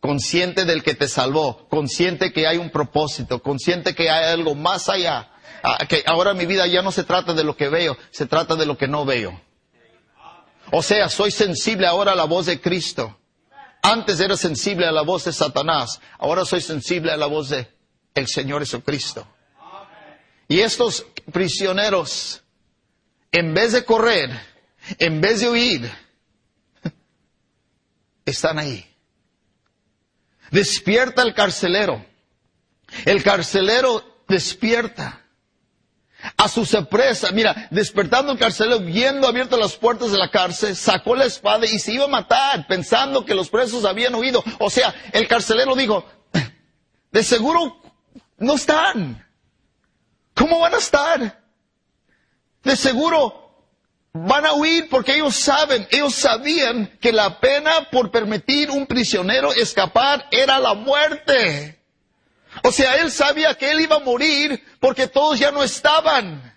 [0.00, 4.88] consciente del que te salvó, consciente que hay un propósito, consciente que hay algo más
[4.88, 5.30] allá.
[5.62, 8.56] Ah, que ahora mi vida ya no se trata de lo que veo, se trata
[8.56, 9.40] de lo que no veo.
[10.72, 13.18] O sea, soy sensible ahora a la voz de Cristo.
[13.82, 17.68] Antes era sensible a la voz de Satanás, ahora soy sensible a la voz de
[18.14, 19.26] el Señor Jesucristo.
[20.46, 22.42] Y estos prisioneros,
[23.32, 24.30] en vez de correr,
[24.98, 25.90] en vez de huir,
[28.24, 28.88] están ahí.
[30.50, 32.04] Despierta el carcelero.
[33.04, 35.21] El carcelero despierta
[36.42, 41.14] a su sorpresa, mira, despertando el carcelero, viendo abiertas las puertas de la cárcel, sacó
[41.14, 44.42] la espada y se iba a matar, pensando que los presos habían huido.
[44.58, 46.04] O sea, el carcelero dijo,
[47.12, 47.80] de seguro
[48.38, 49.24] no están.
[50.34, 51.44] ¿Cómo van a estar?
[52.64, 53.66] De seguro
[54.12, 59.52] van a huir porque ellos saben, ellos sabían que la pena por permitir un prisionero
[59.52, 61.81] escapar era la muerte.
[62.62, 66.52] O sea, él sabía que él iba a morir porque todos ya no estaban.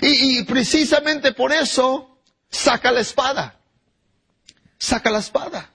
[0.00, 2.18] Y, precisamente por eso
[2.50, 3.60] saca la espada.
[4.78, 5.70] Saca la espada.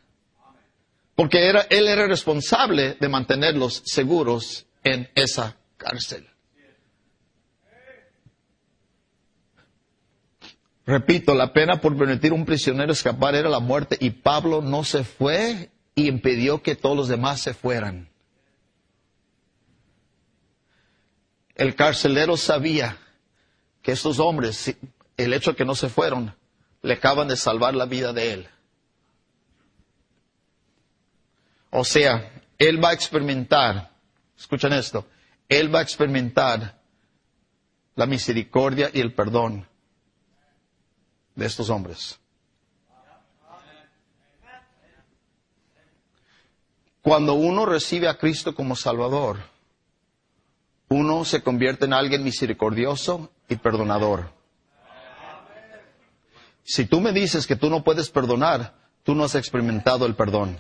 [1.16, 6.28] Porque era, él era responsable de mantenerlos seguros en esa cárcel.
[10.86, 14.86] Repito, la pena por permitir a un prisionero escapar era la muerte y Pablo no
[14.86, 18.10] se fue y impidió que todos los demás se fueran.
[21.58, 23.00] El carcelero sabía
[23.82, 24.76] que estos hombres,
[25.18, 26.36] el hecho de que no se fueron,
[26.84, 28.50] le acaban de salvar la vida de él.
[31.72, 33.90] O sea, él va a experimentar,
[34.38, 35.08] escuchen esto,
[35.50, 36.80] él va a experimentar
[37.96, 39.68] la misericordia y el perdón
[41.34, 42.20] de estos hombres.
[47.02, 49.57] Cuando uno recibe a Cristo como Salvador,
[50.90, 54.32] uno se convierte en alguien misericordioso y perdonador.
[56.64, 60.58] Si tú me dices que tú no puedes perdonar, tú no has experimentado el perdón.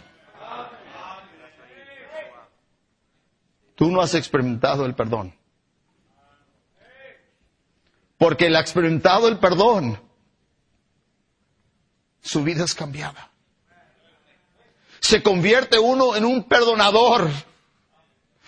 [3.75, 5.35] Tú no has experimentado el perdón.
[8.17, 10.01] Porque el ha experimentado el perdón,
[12.21, 13.31] su vida es cambiada
[15.07, 17.29] se convierte uno en un perdonador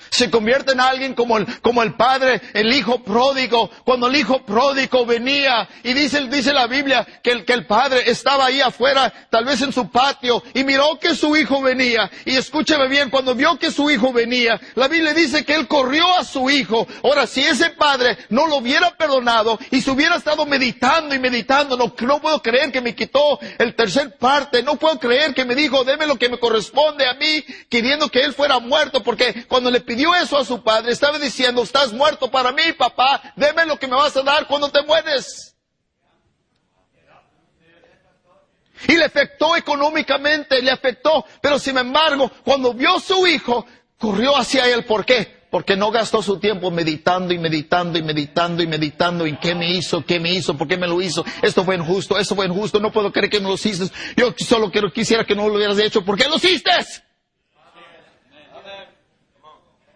[0.09, 3.69] se convierte en alguien como el, como el padre, el hijo pródigo.
[3.83, 8.03] Cuando el hijo pródigo venía y dice, dice la Biblia que el, que el padre
[8.09, 12.09] estaba ahí afuera, tal vez en su patio, y miró que su hijo venía.
[12.25, 16.05] Y escúcheme bien, cuando vio que su hijo venía, la Biblia dice que él corrió
[16.17, 16.87] a su hijo.
[17.03, 21.77] Ahora, si ese padre no lo hubiera perdonado y se hubiera estado meditando y meditando,
[21.77, 25.83] no, puedo creer que me quitó el tercer parte, no puedo creer que me dijo,
[25.83, 29.81] deme lo que me corresponde a mí, queriendo que él fuera muerto, porque cuando le
[29.81, 33.77] pidió dio eso a su padre, estaba diciendo, estás muerto para mí, papá, deme lo
[33.77, 35.57] que me vas a dar cuando te mueres.
[38.87, 43.65] Y le afectó económicamente, le afectó, pero sin embargo, cuando vio a su hijo,
[43.97, 44.85] corrió hacia él.
[44.85, 45.39] ¿Por qué?
[45.51, 49.69] Porque no gastó su tiempo meditando y meditando y meditando y meditando en qué me
[49.69, 51.25] hizo, qué me hizo, por qué me lo hizo.
[51.41, 53.93] Esto fue injusto, esto fue injusto, no puedo creer que no lo hiciste.
[54.15, 56.05] Yo solo quisiera que no lo hubieras hecho.
[56.05, 56.71] ¿Por qué lo hiciste?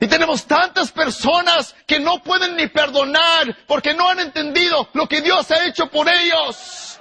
[0.03, 5.21] Y tenemos tantas personas que no pueden ni perdonar porque no han entendido lo que
[5.21, 6.99] Dios ha hecho por ellos.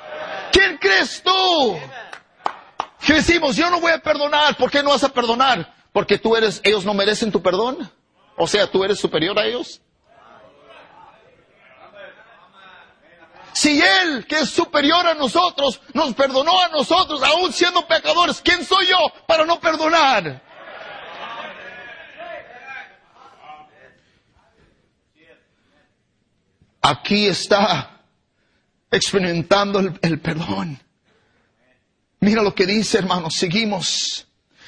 [0.52, 1.80] ¿Quién crees tú?
[3.04, 4.56] Que decimos, yo no voy a perdonar.
[4.56, 5.74] ¿Por qué no vas a perdonar?
[5.92, 7.90] Porque tú eres, ellos no merecen tu perdón.
[8.36, 9.80] O sea, tú eres superior a ellos.
[13.52, 18.64] Si Él, que es superior a nosotros, nos perdonó a nosotros, aún siendo pecadores, ¿quién
[18.64, 20.51] soy yo para no perdonar?
[26.82, 28.00] Aquí está
[28.90, 30.78] experimentando el, perdón.
[32.20, 34.26] Mira lo que dice, hermanos, seguimos.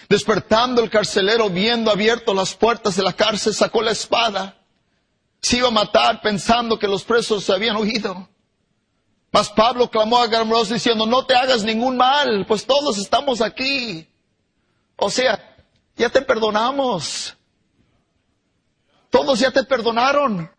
[0.09, 4.57] Despertando el carcelero, viendo abierto las puertas de la cárcel, sacó la espada.
[5.41, 8.29] Se iba a matar pensando que los presos se habían huido.
[9.31, 14.09] Mas Pablo clamó a Garmros diciendo, no te hagas ningún mal, pues todos estamos aquí.
[14.97, 15.57] O sea,
[15.97, 17.37] ya te perdonamos.
[19.11, 20.54] Todos ya te perdonaron.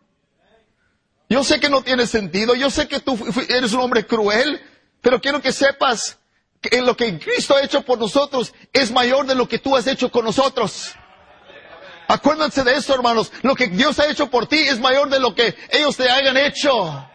[1.28, 4.60] Yo sé que no tiene sentido, yo sé que tú eres un hombre cruel,
[5.00, 6.18] pero quiero que sepas
[6.60, 9.86] que lo que Cristo ha hecho por nosotros es mayor de lo que tú has
[9.86, 10.94] hecho con nosotros.
[12.08, 13.32] Acuérdense de esto, hermanos.
[13.42, 16.36] Lo que Dios ha hecho por ti es mayor de lo que ellos te hayan
[16.36, 17.08] hecho.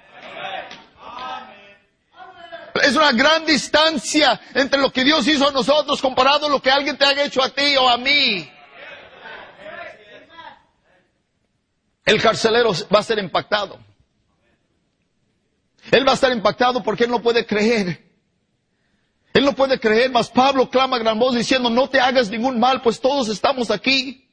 [2.84, 6.72] Es una gran distancia entre lo que Dios hizo a nosotros comparado a lo que
[6.72, 8.50] alguien te haya hecho a ti o a mí.
[12.06, 13.91] El carcelero va a ser impactado.
[15.92, 18.10] Él va a estar impactado porque él no puede creer.
[19.34, 22.82] Él no puede creer, mas Pablo clama gran voz diciendo, no te hagas ningún mal,
[22.82, 24.28] pues todos estamos aquí.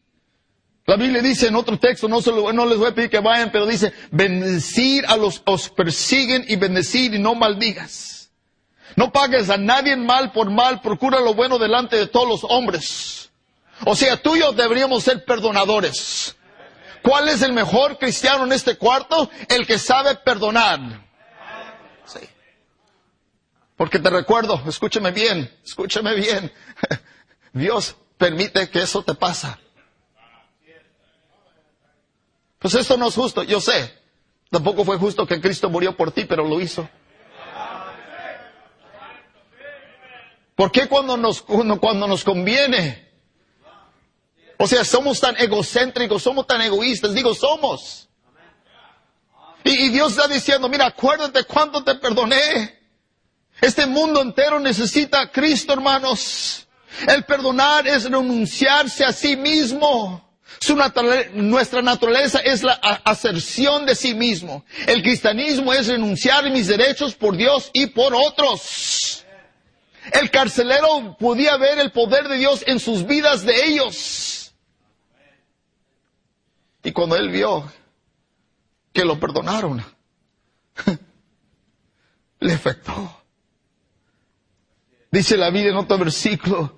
[0.87, 2.21] La Biblia dice en otro texto, no,
[2.53, 6.45] no les voy a pedir que vayan, pero dice, bendecir a los que os persiguen
[6.49, 8.31] y bendecir y no maldigas.
[8.97, 13.31] No pagues a nadie mal por mal, procura lo bueno delante de todos los hombres.
[13.85, 16.37] O sea, tú y yo deberíamos ser perdonadores.
[17.03, 19.31] ¿Cuál es el mejor cristiano en este cuarto?
[19.49, 21.08] El que sabe perdonar.
[23.79, 26.53] Porque te recuerdo, escúcheme bien, escúcheme bien.
[27.53, 29.61] Dios permite que eso te pasa.
[32.59, 33.97] Pues esto no es justo, yo sé.
[34.51, 36.89] Tampoco fue justo que Cristo murió por ti, pero lo hizo.
[40.57, 43.13] ¿Por qué cuando nos, cuando nos conviene?
[44.57, 48.09] O sea, somos tan egocéntricos, somos tan egoístas, digo, somos.
[49.63, 52.78] Y, y Dios está diciendo, mira, acuérdate cuánto te perdoné.
[53.61, 56.67] Este mundo entero necesita a Cristo, hermanos.
[57.07, 60.25] El perdonar es renunciarse a sí mismo.
[61.35, 64.65] nuestra naturaleza es la aserción de sí mismo.
[64.87, 69.25] El cristianismo es renunciar mis derechos por Dios y por otros.
[70.13, 74.55] El carcelero podía ver el poder de Dios en sus vidas de ellos.
[76.83, 77.71] Y cuando él vio
[78.93, 79.85] que lo perdonaron,
[82.41, 83.18] le afectó.
[85.11, 86.77] Dice la Biblia en otro versículo,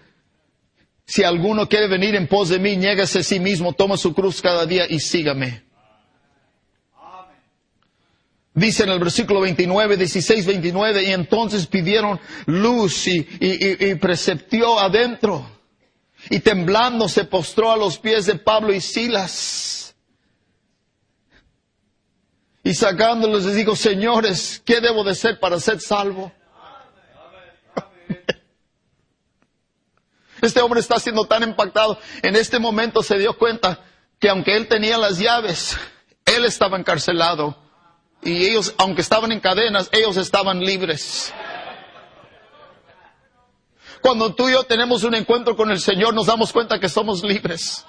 [1.04, 4.40] si alguno quiere venir en pos de mí, niégase a sí mismo, toma su cruz
[4.40, 5.64] cada día y sígame.
[8.54, 14.78] Dice en el versículo 29, 16, 29, y entonces pidieron luz y, y, y, preceptió
[14.78, 15.44] adentro.
[16.28, 19.94] Y temblando se postró a los pies de Pablo y Silas.
[22.62, 26.32] Y sacándolos les dijo, señores, ¿qué debo de ser para ser salvo?
[30.40, 31.98] Este hombre está siendo tan impactado.
[32.22, 33.80] En este momento se dio cuenta
[34.18, 35.78] que aunque él tenía las llaves,
[36.24, 37.56] él estaba encarcelado.
[38.22, 41.32] Y ellos, aunque estaban en cadenas, ellos estaban libres.
[44.02, 47.22] Cuando tú y yo tenemos un encuentro con el Señor, nos damos cuenta que somos
[47.22, 47.84] libres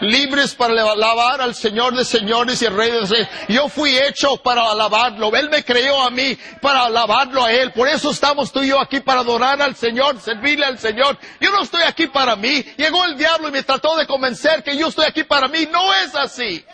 [0.00, 3.28] libres para alabar al Señor de señores y Rey de reyes.
[3.48, 5.34] Yo fui hecho para alabarlo.
[5.34, 7.72] Él me creó a mí para alabarlo a Él.
[7.72, 11.18] Por eso estamos tú y yo aquí para adorar al Señor, servirle al Señor.
[11.40, 12.64] Yo no estoy aquí para mí.
[12.76, 15.68] Llegó el diablo y me trató de convencer que yo estoy aquí para mí.
[15.70, 16.64] No es así.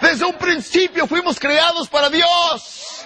[0.00, 3.04] Desde un principio fuimos creados para Dios.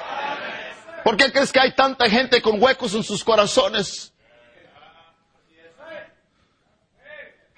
[1.04, 4.12] ¿Por qué crees que hay tanta gente con huecos en sus corazones?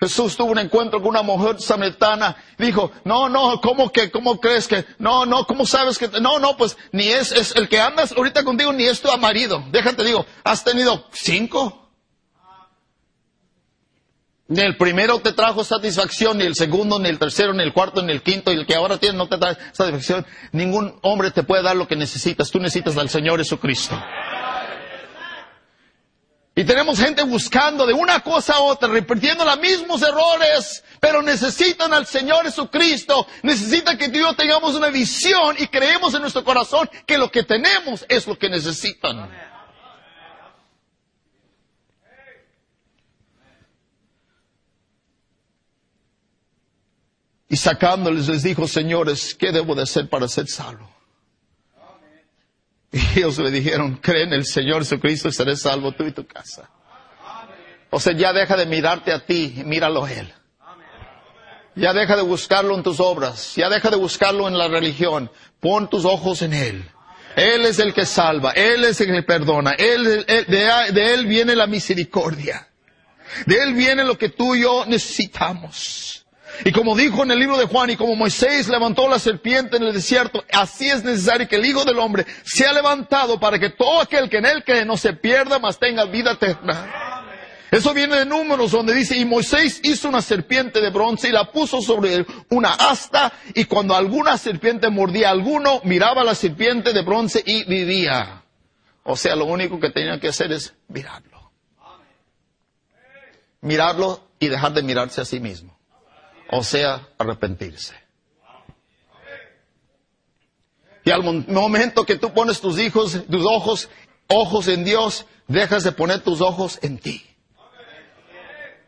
[0.00, 2.34] Jesús tuvo un encuentro con una mujer samaritana.
[2.56, 6.56] Dijo, no, no, ¿cómo que, cómo crees que, no, no, ¿cómo sabes que, no, no,
[6.56, 9.62] pues ni es, es el que andas ahorita contigo ni es tu marido.
[9.70, 11.80] Déjate digo, ¿has tenido cinco?
[14.48, 18.02] Ni el primero te trajo satisfacción, ni el segundo, ni el tercero, ni el cuarto,
[18.02, 20.26] ni el quinto, y el que ahora tiene no te da satisfacción.
[20.50, 22.50] Ningún hombre te puede dar lo que necesitas.
[22.50, 23.96] Tú necesitas al Señor Jesucristo.
[26.54, 31.94] Y tenemos gente buscando de una cosa a otra, repitiendo los mismos errores, pero necesitan
[31.94, 37.18] al Señor Jesucristo, necesitan que Dios tengamos una visión y creemos en nuestro corazón que
[37.18, 39.30] lo que tenemos es lo que necesitan.
[47.48, 50.99] Y sacándoles les dijo, señores, ¿qué debo de hacer para ser salvo?
[52.92, 56.26] Y ellos le dijeron, cree en el Señor Jesucristo y serás salvo tú y tu
[56.26, 56.68] casa.
[57.90, 60.32] O sea, ya deja de mirarte a ti, míralo a Él.
[61.76, 65.30] Ya deja de buscarlo en tus obras, ya deja de buscarlo en la religión.
[65.60, 66.84] Pon tus ojos en Él.
[67.36, 71.68] Él es el que salva, Él es el que perdona, él, de Él viene la
[71.68, 72.68] misericordia.
[73.46, 76.19] De Él viene lo que tú y yo necesitamos.
[76.64, 79.84] Y como dijo en el libro de Juan, y como Moisés levantó la serpiente en
[79.84, 84.00] el desierto, así es necesario que el Hijo del Hombre sea levantado para que todo
[84.00, 87.26] aquel que en él cree no se pierda, mas tenga vida eterna.
[87.70, 91.50] Eso viene de números donde dice, y Moisés hizo una serpiente de bronce y la
[91.50, 97.02] puso sobre una asta, y cuando alguna serpiente mordía a alguno, miraba la serpiente de
[97.02, 98.42] bronce y vivía.
[99.04, 101.52] O sea, lo único que tenía que hacer es mirarlo.
[103.62, 105.79] Mirarlo y dejar de mirarse a sí mismo
[106.50, 107.94] o sea, arrepentirse.
[111.04, 113.88] Y al momento que tú pones tus hijos, tus ojos,
[114.26, 117.24] ojos en Dios, dejas de poner tus ojos en ti.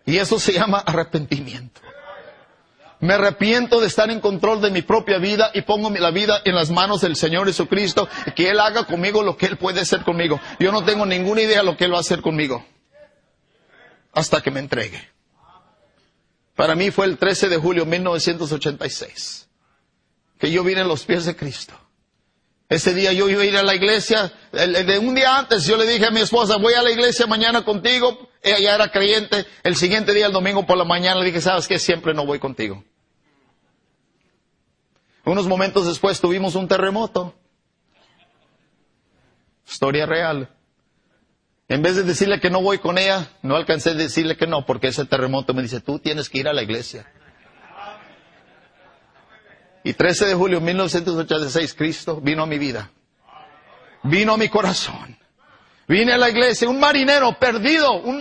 [0.04, 1.80] Y eso se llama arrepentimiento.
[3.00, 6.54] Me arrepiento de estar en control de mi propia vida y pongo la vida en
[6.54, 10.38] las manos del Señor Jesucristo que Él haga conmigo lo que Él puede hacer conmigo.
[10.60, 12.64] Yo no tengo ninguna idea de lo que Él va a hacer conmigo
[14.12, 15.11] hasta que me entregue.
[16.54, 19.48] Para mí fue el 13 de julio de 1986
[20.42, 21.72] que yo vine a los pies de Cristo.
[22.68, 25.86] Ese día yo iba a ir a la iglesia, de un día antes yo le
[25.86, 29.76] dije a mi esposa, voy a la iglesia mañana contigo, ella ya era creyente, el
[29.76, 32.82] siguiente día, el domingo por la mañana, le dije, sabes que siempre no voy contigo.
[35.24, 37.34] Unos momentos después tuvimos un terremoto.
[39.64, 40.48] Historia real.
[41.72, 44.66] En vez de decirle que no voy con ella, no alcancé a decirle que no,
[44.66, 47.10] porque ese terremoto me dice, tú tienes que ir a la iglesia.
[49.82, 52.90] Y 13 de julio de 1986, Cristo vino a mi vida.
[54.02, 55.16] Vino a mi corazón.
[55.92, 58.18] Vine a la iglesia, un marinero perdido, un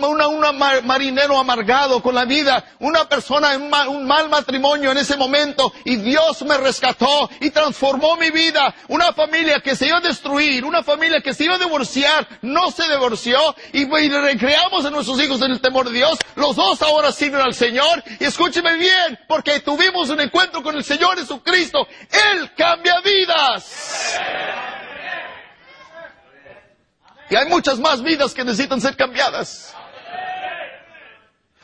[0.84, 5.96] marinero amargado con la vida, una persona en un mal matrimonio en ese momento y
[5.96, 8.74] Dios me rescató y transformó mi vida.
[8.88, 12.70] Una familia que se iba a destruir, una familia que se iba a divorciar, no
[12.70, 13.38] se divorció
[13.72, 16.18] y, y recreamos a nuestros hijos en el temor de Dios.
[16.36, 20.84] Los dos ahora sirven al Señor y escúcheme bien, porque tuvimos un encuentro con el
[20.84, 21.88] Señor Jesucristo.
[22.34, 24.81] Él cambia vidas.
[27.32, 29.74] Y hay muchas más vidas que necesitan ser cambiadas.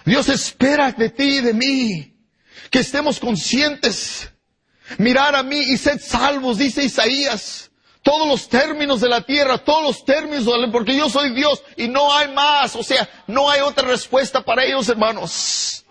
[0.07, 2.17] Dios espera de ti y de mí
[2.71, 4.31] que estemos conscientes.
[4.97, 7.71] Mirar a mí y sed salvos, dice Isaías.
[8.03, 12.17] todos los términos de la tierra, todos los términos, porque yo soy Dios y no
[12.17, 12.75] hay más.
[12.75, 15.85] O sea, no hay otra respuesta para ellos, hermanos.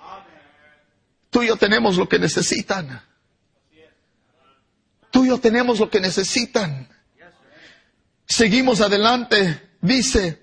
[1.30, 3.06] Tú y yo tenemos lo que necesitan.
[5.12, 6.90] Tú y yo tenemos lo que necesitan.
[8.26, 9.67] Seguimos adelante.
[9.82, 10.42] Dice,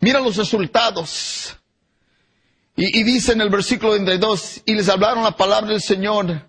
[0.00, 1.56] mira los resultados.
[2.76, 6.44] Y, dice en el versículo 32, y les hablaron la palabra del Señor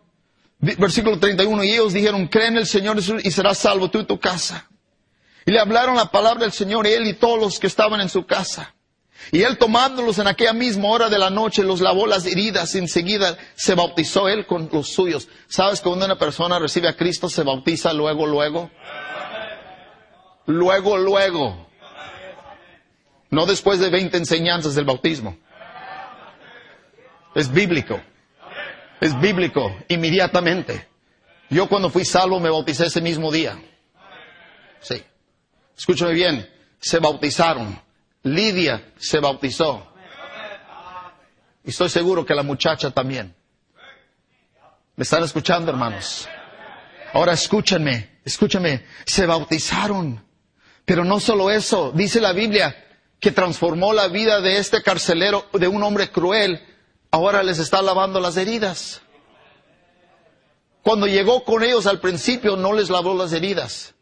[0.59, 4.19] Versículo 31, y ellos dijeron, cree en el Señor y serás salvo tú y tu
[4.19, 4.67] casa.
[5.45, 8.25] Y le hablaron la palabra del Señor, él y todos los que estaban en su
[8.25, 8.73] casa.
[9.31, 12.79] Y él tomándolos en aquella misma hora de la noche, los lavó las heridas y
[12.79, 15.27] enseguida se bautizó él con los suyos.
[15.47, 18.71] ¿Sabes que cuando una persona recibe a Cristo se bautiza luego, luego?
[20.47, 21.67] Luego, luego.
[23.36, 25.38] No después de 20 enseñanzas del bautismo.
[27.36, 27.99] Es bíblico.
[29.01, 30.88] Es bíblico, inmediatamente.
[31.49, 33.61] Yo cuando fui salvo me bauticé ese mismo día.
[34.79, 35.03] Sí.
[35.77, 37.77] Escúchame bien, se bautizaron.
[38.23, 39.86] Lidia se bautizó.
[41.65, 43.36] Y estoy seguro que la muchacha también.
[44.95, 46.25] ¿Me están escuchando, hermanos?
[47.11, 48.86] Ahora escúchenme, escúchenme.
[49.05, 50.23] Se bautizaron.
[50.86, 52.83] Pero no solo eso, dice la Biblia
[53.20, 56.61] que transformó la vida de este carcelero, de un hombre cruel,
[57.11, 59.01] ahora les está lavando las heridas.
[60.82, 63.95] Cuando llegó con ellos al principio no les lavó las heridas.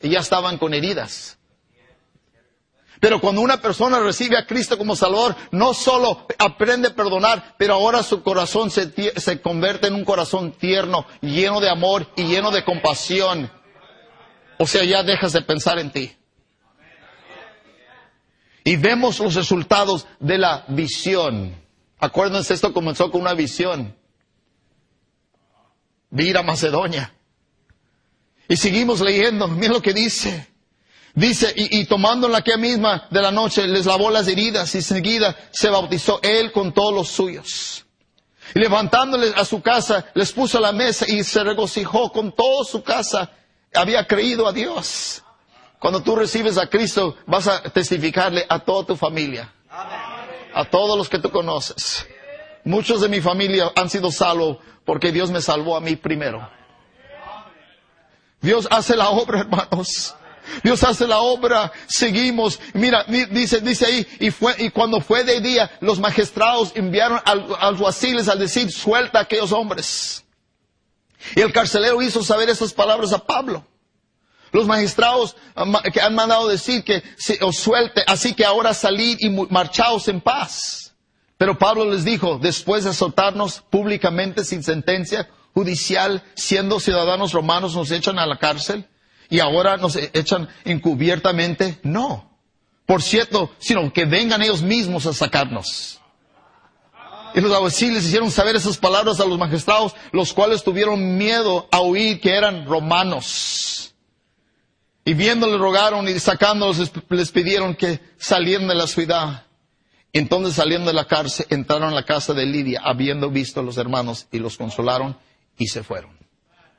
[0.00, 1.38] Y ya estaban con heridas.
[3.00, 7.74] Pero cuando una persona recibe a Cristo como Salvador, no solo aprende a perdonar, pero
[7.74, 12.50] ahora su corazón se, se, convierte en un corazón tierno, lleno de amor y lleno
[12.50, 13.50] de compasión.
[14.58, 16.14] O sea, ya dejas de pensar en ti.
[18.70, 21.60] Y vemos los resultados de la visión.
[21.98, 23.96] Acuérdense, esto comenzó con una visión.
[26.10, 27.12] Vi a Macedonia.
[28.46, 30.46] Y seguimos leyendo, miren lo que dice.
[31.14, 35.36] Dice, y, y tomando aquella misma de la noche, les lavó las heridas y enseguida
[35.50, 37.84] se bautizó él con todos los suyos.
[38.54, 42.64] Y levantándoles a su casa, les puso a la mesa y se regocijó con toda
[42.64, 43.32] su casa.
[43.74, 45.24] Había creído a Dios.
[45.80, 49.52] Cuando tú recibes a Cristo, vas a testificarle a toda tu familia
[50.54, 52.06] a todos los que tú conoces.
[52.64, 56.48] Muchos de mi familia han sido salvos porque Dios me salvó a mí primero.
[58.40, 60.14] Dios hace la obra, hermanos.
[60.64, 62.58] Dios hace la obra, seguimos.
[62.72, 67.66] Mira, dice, dice ahí, y fue, y cuando fue de día, los magistrados enviaron a
[67.66, 70.24] alguaciles al decir, suelta a aquellos hombres.
[71.36, 73.64] Y el carcelero hizo saber esas palabras a Pablo.
[74.52, 79.16] Los magistrados ah, que han mandado decir que se os suelte, así que ahora salid
[79.20, 80.94] y marchaos en paz.
[81.38, 87.90] Pero Pablo les dijo, después de azotarnos públicamente sin sentencia judicial, siendo ciudadanos romanos, nos
[87.90, 88.88] echan a la cárcel
[89.28, 91.78] y ahora nos e-, echan encubiertamente.
[91.82, 92.30] No.
[92.84, 96.00] Por cierto, sino que vengan ellos mismos a sacarnos.
[97.34, 101.80] Y los alguaciles hicieron saber esas palabras a los magistrados, los cuales tuvieron miedo a
[101.80, 103.89] oír que eran romanos.
[105.10, 109.44] Y viéndole rogaron y sacándolos les pidieron que salieran de la ciudad.
[110.12, 113.76] Entonces salieron de la cárcel, entraron a la casa de Lidia, habiendo visto a los
[113.76, 115.18] hermanos, y los consolaron
[115.58, 116.16] y se fueron.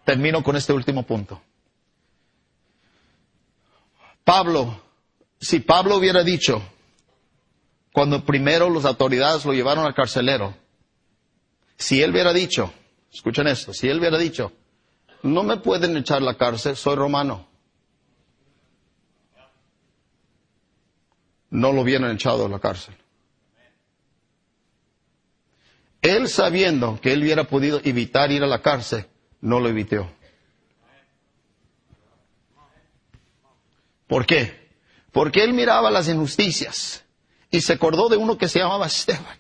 [0.06, 1.42] Termino con este último punto.
[4.24, 4.82] Pablo,
[5.38, 6.64] si Pablo hubiera dicho,
[7.92, 10.56] cuando primero las autoridades lo llevaron al carcelero,
[11.76, 12.72] si él hubiera dicho,
[13.12, 14.54] escuchen esto, si él hubiera dicho,
[15.22, 17.51] no me pueden echar la cárcel, soy romano.
[21.52, 22.96] No lo hubieran echado a la cárcel.
[26.02, 29.06] Él sabiendo que él hubiera podido evitar ir a la cárcel,
[29.42, 30.10] no lo evitó.
[34.08, 34.72] ¿Por qué?
[35.12, 37.04] Porque él miraba las injusticias
[37.52, 39.40] y se acordó de uno que se llamaba Esteban.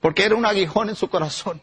[0.00, 1.62] Porque era un aguijón en su corazón.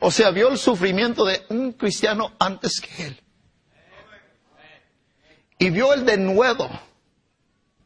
[0.00, 3.23] O sea, vio el sufrimiento de un cristiano antes que él
[5.58, 6.68] y vio el denuedo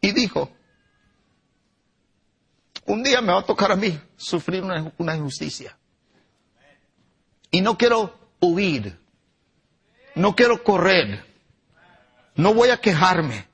[0.00, 0.50] y dijo,
[2.86, 5.76] un día me va a tocar a mí sufrir una, injusticia.
[7.50, 8.98] Y no quiero huir,
[10.14, 11.24] no quiero correr,
[12.34, 13.46] no voy a quejarme.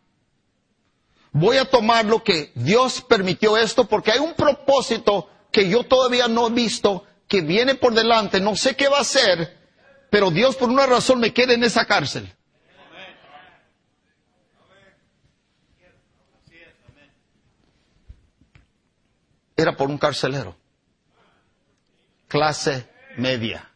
[1.33, 6.29] Voy a tomar lo que Dios permitió esto porque hay un propósito que yo todavía
[6.29, 9.59] no he visto que viene por delante, no sé qué va a hacer,
[10.11, 12.33] pero Dios por una razón me quiere en esa cárcel.
[19.57, 20.57] Era por un carcelero.
[22.29, 23.71] Clase media.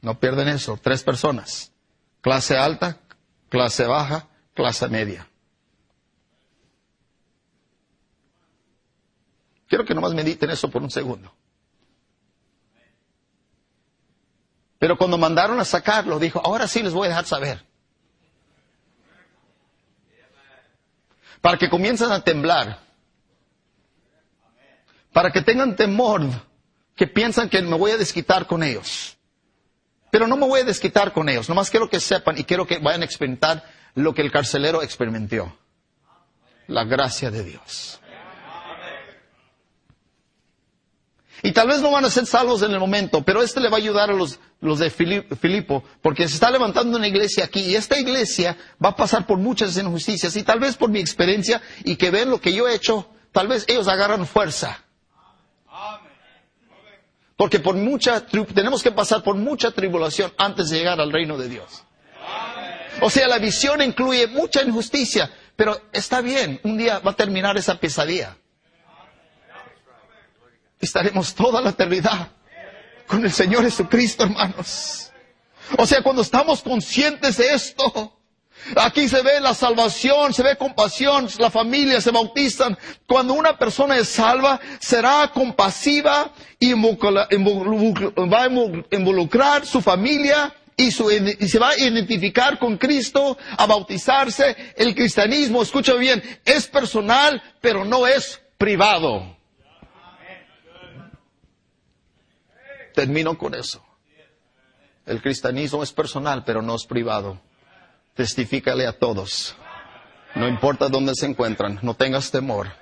[0.00, 0.78] No pierden eso.
[0.80, 1.72] Tres personas.
[2.20, 2.98] Clase alta,
[3.48, 5.26] clase baja, clase media.
[9.66, 11.34] Quiero que nomás mediten eso por un segundo.
[14.78, 17.64] Pero cuando mandaron a sacarlo, dijo, ahora sí les voy a dejar saber.
[21.40, 22.83] Para que comiencen a temblar.
[25.14, 26.22] Para que tengan temor,
[26.96, 29.16] que piensan que me voy a desquitar con ellos.
[30.10, 31.48] Pero no me voy a desquitar con ellos.
[31.48, 35.56] Nomás quiero que sepan y quiero que vayan a experimentar lo que el carcelero experimentó.
[36.66, 38.00] La gracia de Dios.
[41.44, 43.76] Y tal vez no van a ser salvos en el momento, pero este le va
[43.76, 47.76] a ayudar a los, los de Filipo, porque se está levantando una iglesia aquí, y
[47.76, 51.96] esta iglesia va a pasar por muchas injusticias, y tal vez por mi experiencia, y
[51.96, 54.83] que ven lo que yo he hecho, tal vez ellos agarran fuerza.
[57.36, 61.48] Porque por mucha, tenemos que pasar por mucha tribulación antes de llegar al reino de
[61.48, 61.84] Dios.
[63.00, 67.56] O sea, la visión incluye mucha injusticia, pero está bien, un día va a terminar
[67.56, 68.36] esa pesadilla
[70.84, 72.28] estaremos toda la eternidad
[73.06, 75.10] con el Señor Jesucristo, hermanos.
[75.76, 78.18] O sea, cuando estamos conscientes de esto,
[78.76, 82.76] aquí se ve la salvación, se ve compasión, la familia se bautizan.
[83.06, 87.28] Cuando una persona es salva, será compasiva y va
[88.42, 94.56] a involucrar su familia y, y, se va a identificar con Cristo, a bautizarse.
[94.76, 99.36] El cristianismo, escucha bien, es personal, pero no es privado.
[102.94, 103.84] Termino con eso.
[105.06, 107.40] El cristianismo es personal, pero no es privado.
[108.14, 109.56] Testifícale a todos.
[110.34, 112.72] No importa dónde se encuentran, no tengas temor.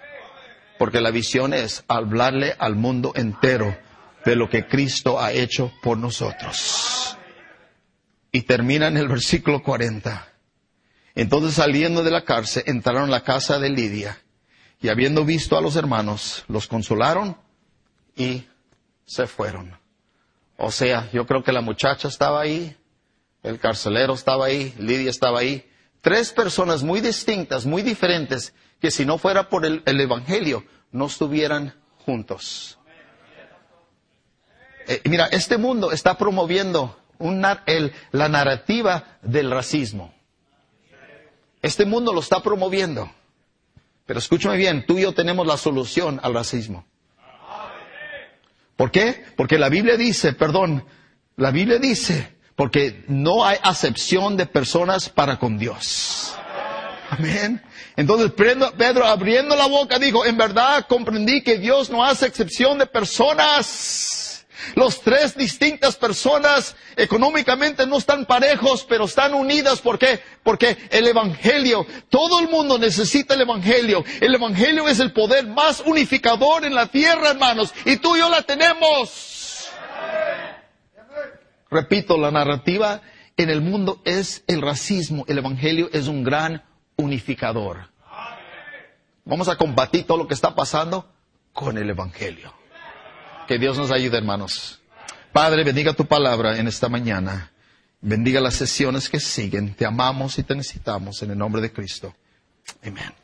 [0.79, 3.77] Porque la visión es hablarle al mundo entero
[4.25, 7.17] de lo que Cristo ha hecho por nosotros.
[8.31, 10.29] Y termina en el versículo 40.
[11.15, 14.19] Entonces saliendo de la cárcel, entraron a la casa de Lidia
[14.81, 17.37] y habiendo visto a los hermanos, los consolaron
[18.17, 18.45] y
[19.05, 19.79] se fueron.
[20.57, 22.77] O sea, yo creo que la muchacha estaba ahí,
[23.43, 25.69] el carcelero estaba ahí, Lidia estaba ahí.
[26.01, 31.75] Tres personas muy distintas, muy diferentes, que si no fuera por el, Evangelio, no estuvieran
[32.05, 32.79] juntos.
[34.89, 40.13] Eh, mira, este mundo está promoviendo la narrativa del racismo.
[41.63, 43.09] Este mundo lo está promoviendo.
[44.07, 46.85] Pero escúchame bien, tú y yo tenemos la solución al racismo.
[48.77, 49.25] ¿Por qué?
[49.37, 50.85] Porque la Biblia dice, perdón,
[51.37, 56.33] la Biblia dice, porque no hay acepción de personas para con Dios.
[57.11, 57.61] Amén.
[57.97, 62.87] Entonces Pedro abriendo la boca dijo, en verdad comprendí que Dios no hace excepción de
[62.87, 64.47] personas.
[64.77, 69.81] Los tres distintas personas económicamente no están parejos, pero están unidas.
[69.81, 70.21] ¿Por qué?
[70.45, 74.05] Porque el Evangelio, todo el mundo necesita el Evangelio.
[74.21, 77.75] El Evangelio es el poder más unificador en la tierra, hermanos.
[77.85, 79.33] Y tú y yo la tenemos.
[81.73, 83.01] Repito, la narrativa
[83.39, 85.25] en el mundo es el racismo.
[85.27, 86.63] El Evangelio es un gran
[86.97, 87.91] unificador.
[89.25, 91.11] Vamos a combatir todo lo que está pasando
[91.55, 92.53] con el Evangelio.
[93.49, 94.83] Que Dios nos ayude, hermanos.
[95.33, 97.53] Padre, bendiga tu palabra en esta mañana.
[98.03, 99.75] Bendiga las sesiones que siguen.
[99.75, 102.15] Te amamos y te necesitamos en el nombre de Cristo.
[102.85, 103.22] Amén.